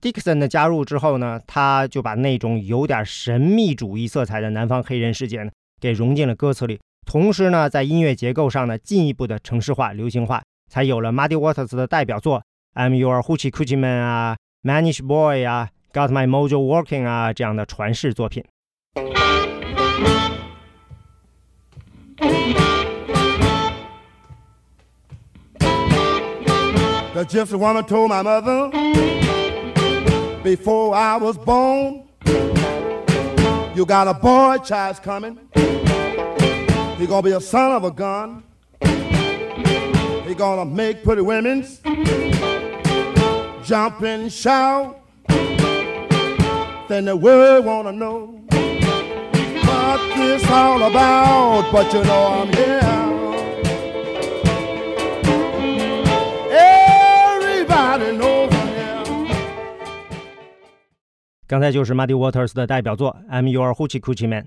[0.00, 6.78] Dixon 的加入之后呢，他就把那种有点神秘主义色彩的南方黑人世界呢，给融进了歌词里。
[7.04, 10.40] 同时呢，在音乐结构上呢，进一步的城市化、流行化，
[10.70, 12.42] 才有了 Muddy Waters 的代表作
[12.80, 14.36] 《I'm Your Hoochie Coochie Man》啊，
[14.70, 18.44] 《Manish Boy》啊，《Got My Mojo Working》啊这样的传世作品。
[27.14, 29.27] The gypsy woman told my mother
[30.42, 32.08] before I was born,
[33.74, 35.38] you got a boy child's coming.
[36.98, 38.42] He gonna be a son of a gun.
[40.26, 41.80] He gonna make pretty women's
[43.64, 45.00] jump and shout.
[46.88, 48.42] Then the world wanna know
[49.66, 51.70] what this all about.
[51.70, 53.07] But you know I'm here.
[61.48, 64.44] 刚才就是 Muddy Waters 的代表作《I'm Your Hoochie Coochie Man》。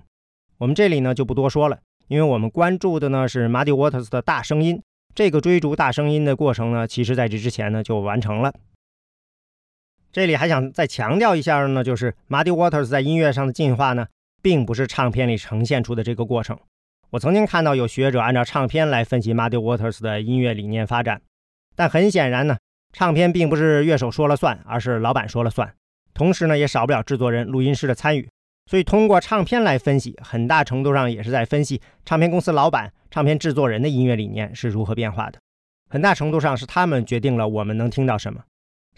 [0.59, 4.79] 我们这里呢就不多说了，因为我们关注的呢是 Muddy Waters 的大声音。
[5.15, 8.53] 这个追逐大声音的过程呢，其实在这之前呢就完成了。
[10.11, 14.05] 这里还想再强调一下呢，就是 Muddy Waters 在音乐上的进化呢，
[14.43, 16.59] 并不是唱片里呈现出的这个过程。
[17.09, 21.19] 我曾经看到有学者按照唱片来分析 Muddy Waters 的音乐理念发展，
[21.75, 22.59] 但很显然呢，
[22.93, 25.73] 唱片并不是乐手说了算，而是老板说了算。
[26.13, 28.27] 同时呢，也少不了制作人、录音师的参与。
[28.69, 35.39] 所以，通过唱片来分析，很大程度上也是在分析唱片公司老板、唱片制作人的音乐理念是如何变化的。
[35.89, 38.43] 很大程度上是他们决定了我们能听到什么。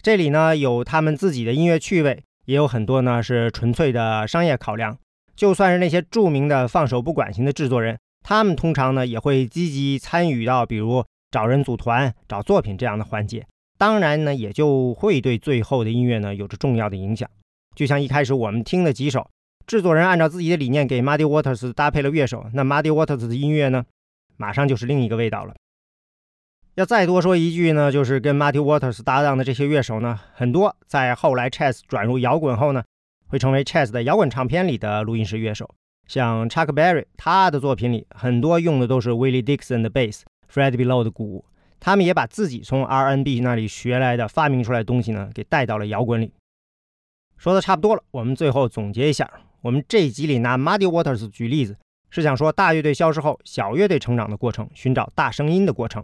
[0.00, 4.96] 这里呢，有他们自己的音乐趣味，也有很多呢是纯粹的商业考量。
[5.34, 13.44] 就算是那些著名的放手不管型的制作人，他们通常呢也会积极参与到，比如找人组团、找作品这样的环节。
[13.84, 17.28] 当然呢，也就会对最后的音乐呢有着重要的影响。
[17.76, 19.28] 就像一开始我们听的几首。
[19.66, 23.84] 制作人按照自己的理念给 Muddy Waters 搭配了乐手，那 Muddy Waters 的音乐呢，
[24.38, 25.54] 马上就是另一个味道了。
[26.76, 32.82] 要再多说一句呢，就是跟 Muddy Waters 搭档的这些乐手呢，很多在后来 Chess 转入摇滚后呢，
[33.26, 35.68] 会成为 Chess 的摇滚唱片里的录音室乐手。
[36.08, 41.44] 像 Chuck Berry，他的作品里很多用的都是 Willie Dixon 的 bass，Fred Below 的鼓，
[41.84, 46.32] 他们也把自己从 R&B 那里学来的、发明出来的东西呢，给带到了摇滚里。
[47.36, 49.30] 说的差不多了，我们最后总结一下。
[49.60, 51.76] 我们这一集里拿 Muddy Waters 举例子，
[52.08, 56.02] 是想说大乐队消失后，小乐队成长的过程，寻找大声音的过程。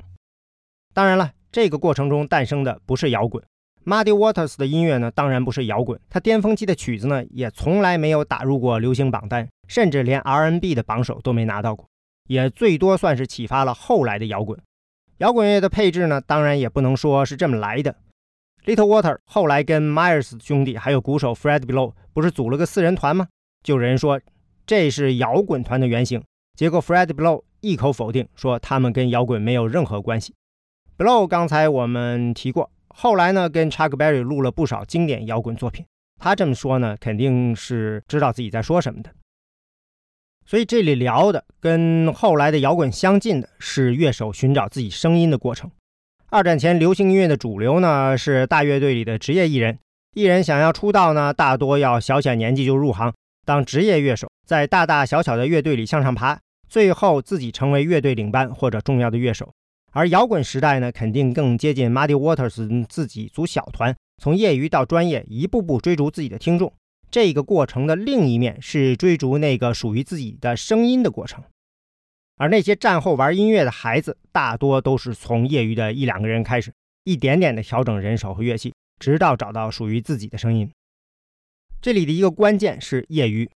[0.93, 3.43] 当然了，这个过程中诞生的不是摇滚。
[3.87, 5.99] Muddy Waters 的音乐呢，当然不是摇滚。
[6.11, 11.89] 他巅峰期的曲子呢，也从来没有打入过流行榜单，甚至连 R&B 的榜首都没拿到过，
[12.28, 14.61] 也最多算是启发了后来的摇滚。
[15.21, 17.95] 摇滚乐的配置呢，当然也不能说是这么来的。
[18.64, 23.29] Little Water 后来跟 Myers 兄弟还有鼓手 Fred Below 不是组了个四人团吗？
[23.62, 24.18] 就有人说
[24.64, 26.23] 这是摇滚团的原型，
[26.55, 30.35] 结果 Fred Blow 一口否定，说他们跟摇滚没有任何关系。
[30.97, 35.85] Blow 刚才我们提过，后来呢跟 Chuck Berry 录了不少经典摇滚作品，
[36.18, 39.11] 他这么说呢，肯定是知道自己在说什么的。
[40.51, 45.70] 所以这里聊的跟后来的摇滚相近的是乐手寻找自己声音的过程。
[46.28, 49.78] 二战前流行音乐的主流呢是大乐队里的职业艺人，
[50.12, 53.14] 艺人想要出道呢，大多要小小年纪就入行。
[53.46, 56.36] 当职业乐手，在大大小小的乐队里向上爬，
[56.68, 59.53] 最后自己成为乐队领班或者重要的乐手。
[59.92, 66.72] 而摇滚时代呢，肯定更接近 Muddy Waters 自己组小团，从业余到专业，一步步追逐自己的听众。
[67.11, 71.43] 这个过程的另一面是追逐那个属于自己的声音的过程。
[72.37, 76.73] 而那些战后玩音乐的孩子，大多都是从业余的一两个人开始，
[77.05, 80.71] 一点点的调整人手和乐器，直到找到属于自己的声音。
[81.83, 83.51] 这里的一个关键是业余，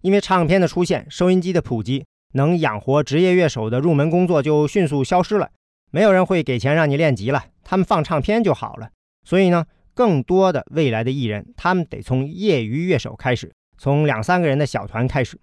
[0.00, 5.50] 因为唱片的出现、收音机的普及，能养活职业乐手的入门工作就迅速消失了。
[5.90, 8.90] 没有人会给钱让你练级了，他们放唱片就好了。
[9.24, 15.38] 所以呢，更多的未来的艺人，他们得从业余乐手开始，从两三个人的小团开始。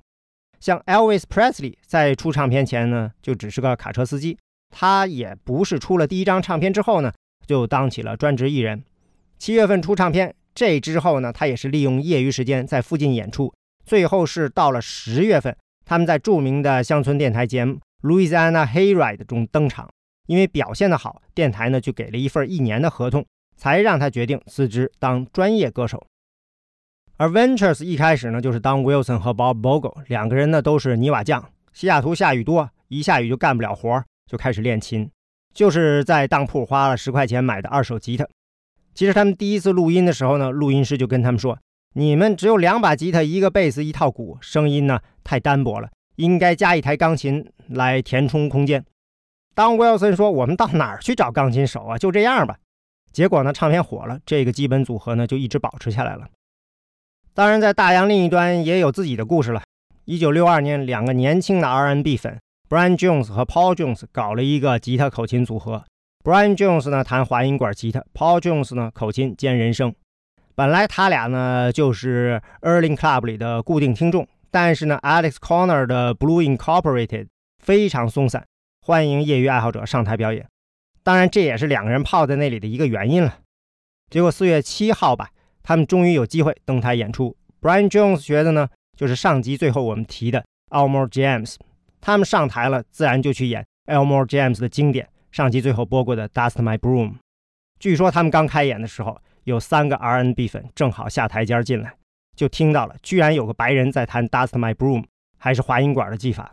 [0.60, 4.38] 像 Elvis Presley 在出唱片前呢，就只是个卡车司机，
[4.70, 7.12] 他也不是出了第一张唱片之后呢，
[7.48, 8.84] 就当起了专职艺人。
[9.40, 10.36] 七月份出唱片。
[10.54, 13.54] 这之后呢，他也是利用业余时间在附近演出。
[13.86, 15.56] 最后是到了十月份，
[15.86, 19.88] 他们在著名的乡村电台节目《Louisiana Hayride》中登场。
[20.28, 23.26] 因为表现的好，电台呢就给了一份一年的合同，
[23.62, 26.04] 才让他决定辞职当专业歌手。
[27.18, 35.08] 而 Ventures 一开始呢就是当 Wilson 和 Bob Bogle 两个人呢都是泥瓦匠，西雅图下雨多，一下雨就干不了活，就开始练琴，
[35.54, 38.28] 就是在当铺花了十块钱买的二手吉他。
[38.96, 41.60] 其实他们第一次录音的时候呢，录音师就跟他们说
[41.94, 48.84] ：“你们只有两把吉他、一个贝斯、一套鼓，声音呢太单薄了，应该加一台钢琴来填充空间。”
[49.54, 51.98] 当 Wilson 说：“我们到哪儿去找钢琴手啊？
[51.98, 52.58] 就这样吧。”
[53.12, 56.28] 结果呢，唱片火了，这个基本组合呢就一直保持下来了。
[57.34, 59.62] 当然，在大洋另一端也有自己的故事了。
[60.06, 62.40] 一九六二年，两个年轻的 R&B 粉
[62.70, 65.84] Brian Jones 和 Paul Jones 搞了一个吉他口琴组合。
[66.24, 69.94] Brian Jones 呢弹滑音管吉他，Paul Jones 呢口琴兼人声。
[70.56, 77.28] 本来他俩呢就是 Erling Club 里的固定听众，但是呢 Alex Corner 的 Blue Incorporated
[77.64, 78.46] 非常松散，
[78.86, 80.51] 欢迎业余爱好者上台表演。
[81.04, 83.40] 当然这也是两个人泡在那里的一个原因了。
[84.10, 85.30] 结果四月七号吧，
[85.64, 87.36] 他们终于有机会登台演出。
[87.62, 91.56] Brian Jones 学的呢就是上集最后我们提的 Elmore James，
[92.00, 95.08] 他们上台了，自然就去演 Elmore James 的经典。
[95.32, 97.10] 上集最后播过的《Dust My Broom》，
[97.80, 101.94] 据说他们刚开演的时候，有三个 R&B 粉正好下台阶进来，
[102.36, 105.02] 就听到了，居然有个白人在弹《Dust My Broom》，
[105.38, 106.52] 还是滑音管的技法。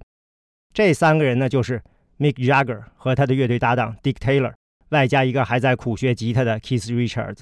[0.73, 1.83] 这三个人呢，就是
[2.19, 4.53] Mick Jagger 和他的乐队搭档 Dick Taylor，
[4.89, 7.41] 外加一个还在苦学吉他的 Keith Richards。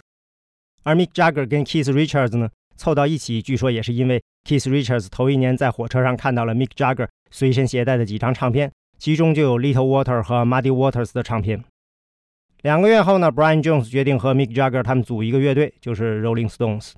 [0.83, 10.23] 而 Mick Jagger 跟 Keith Richards 呢凑到一起，据说也是因为 Keith Richards 头一年在火车上看到了 Mick Jagger 随身携带的几张唱片，其中就有 Little Water
[10.23, 11.65] 和 Muddy Waters 的唱片。
[12.63, 16.93] 两个月后呢，Brian Jones 决定和 Mick Jagger 他们组一个乐队，就是 Rolling Stones。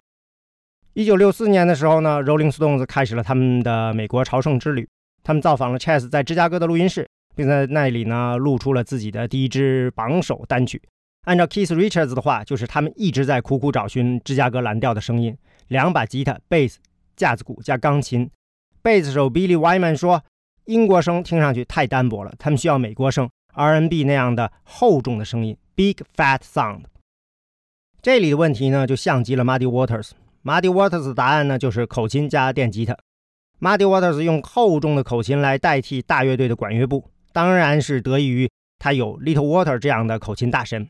[0.95, 4.89] 一九六四年的时候呢，Rolling Stones 开始了他们的美国朝圣之旅。
[5.23, 7.07] 他们造访了 Chess 在芝加哥的录音室，
[7.39, 10.83] 并在那里呢录出了自己的第一支榜首单曲。
[11.25, 15.39] 按照 Keith Richards 的话，就是他们一直在苦苦找寻芝加哥蓝调的声音。
[15.69, 16.81] 两把吉他、贝斯、
[17.15, 18.29] 架子鼓加钢琴。
[18.83, 20.25] 贝斯手 Billy Wyman 说
[20.67, 26.87] ：“英国声听上去太单薄了，他们需要美国声 R&B 那样的厚重的声音，Big Fat Sound。”
[28.03, 30.11] 这里的问题呢，就像极了 Muddy Waters。
[30.43, 32.97] Muddy Waters 的答案呢，就是口琴加电吉他。
[33.61, 38.51] Muddy Waters 用厚重的口琴来代替大乐队的管乐部，当然是得益于
[38.81, 40.89] 他有 Little Walter 这样的口琴大神。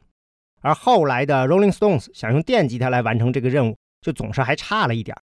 [0.63, 3.77] 而后来的 Rolling Stones 想用电吉他来完成这个任务。
[4.01, 5.15] 就总是还差了一点。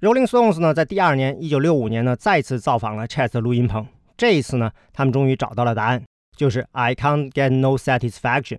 [0.00, 3.84] Rolling Stones 呢，在第二年，一九六五年呢，再次造访了 Chess 录音棚。
[4.16, 6.04] 这一次呢，他们终于找到了答案，
[6.36, 8.58] 就是 I can't get no satisfaction。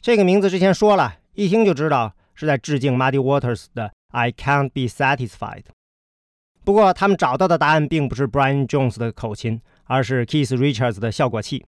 [0.00, 5.64] 这个名字之前说了一听就知道是在致敬 Muddy Waters 的 I can't be satisfied。
[6.64, 9.60] 不过，他们找到的答案并不是 Brian Jones 的口琴，
[9.92, 11.66] 而是 Keith Richards 的效果器。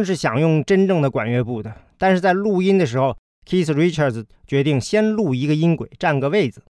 [0.00, 3.16] 们是想用真正的管乐部的，但是在录音的时候
[3.46, 6.62] ，Keith Richards 决定先录一个音轨，占个位子。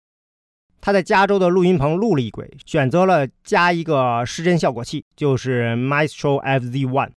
[0.80, 7.10] 他在加州的录音棚录了一轨，选择了加一个失真效果器，就是 Maestro FZ One。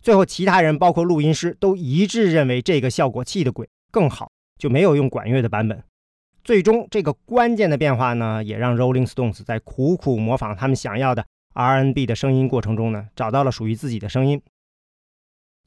[0.00, 5.82] 最后，其他人包括录音师都一致认为这个效果器的轨更好，就没有用管乐的版本。
[6.44, 14.40] 最终，这个关键的变化呢，也让 Rolling Stones 在苦苦模仿他们想要的 R&B 的声音过程中呢，找到了属于自己的声音。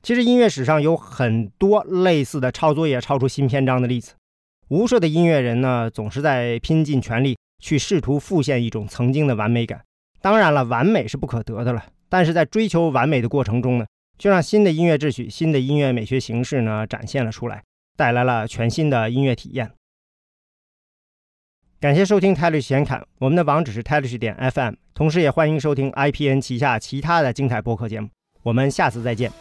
[0.02, 4.14] 其实音乐史上有很多类似的抄作业超出新篇章的例子，
[4.70, 9.82] 无数的音乐人呢总是在拼尽全力去试图复现一种曾经的完美感。
[10.22, 13.86] 当然了，完美是不可得的了，但是在追求完美的过程中呢，
[14.18, 17.64] 就让新的音乐秩序、新的音乐美学形式呢展现了出来，
[17.96, 19.72] 带来了全新的音乐体验。
[21.80, 28.10] 感谢收听泰律显侃，我们的网址是泰律点 FM，同时也欢迎收听 IPN 旗下其他的精彩播客节目。
[28.42, 29.32] 我们下次再见。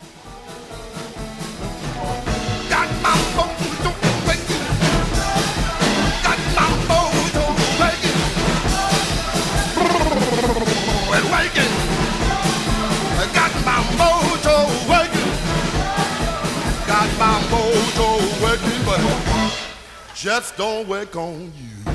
[20.26, 21.92] Just don't work on you.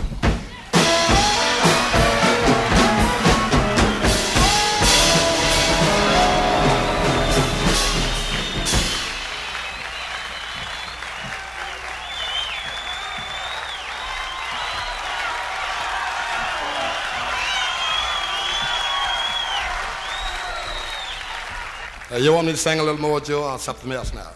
[22.09, 24.31] Uh, you want me to sing a little more, Joe, or something else now?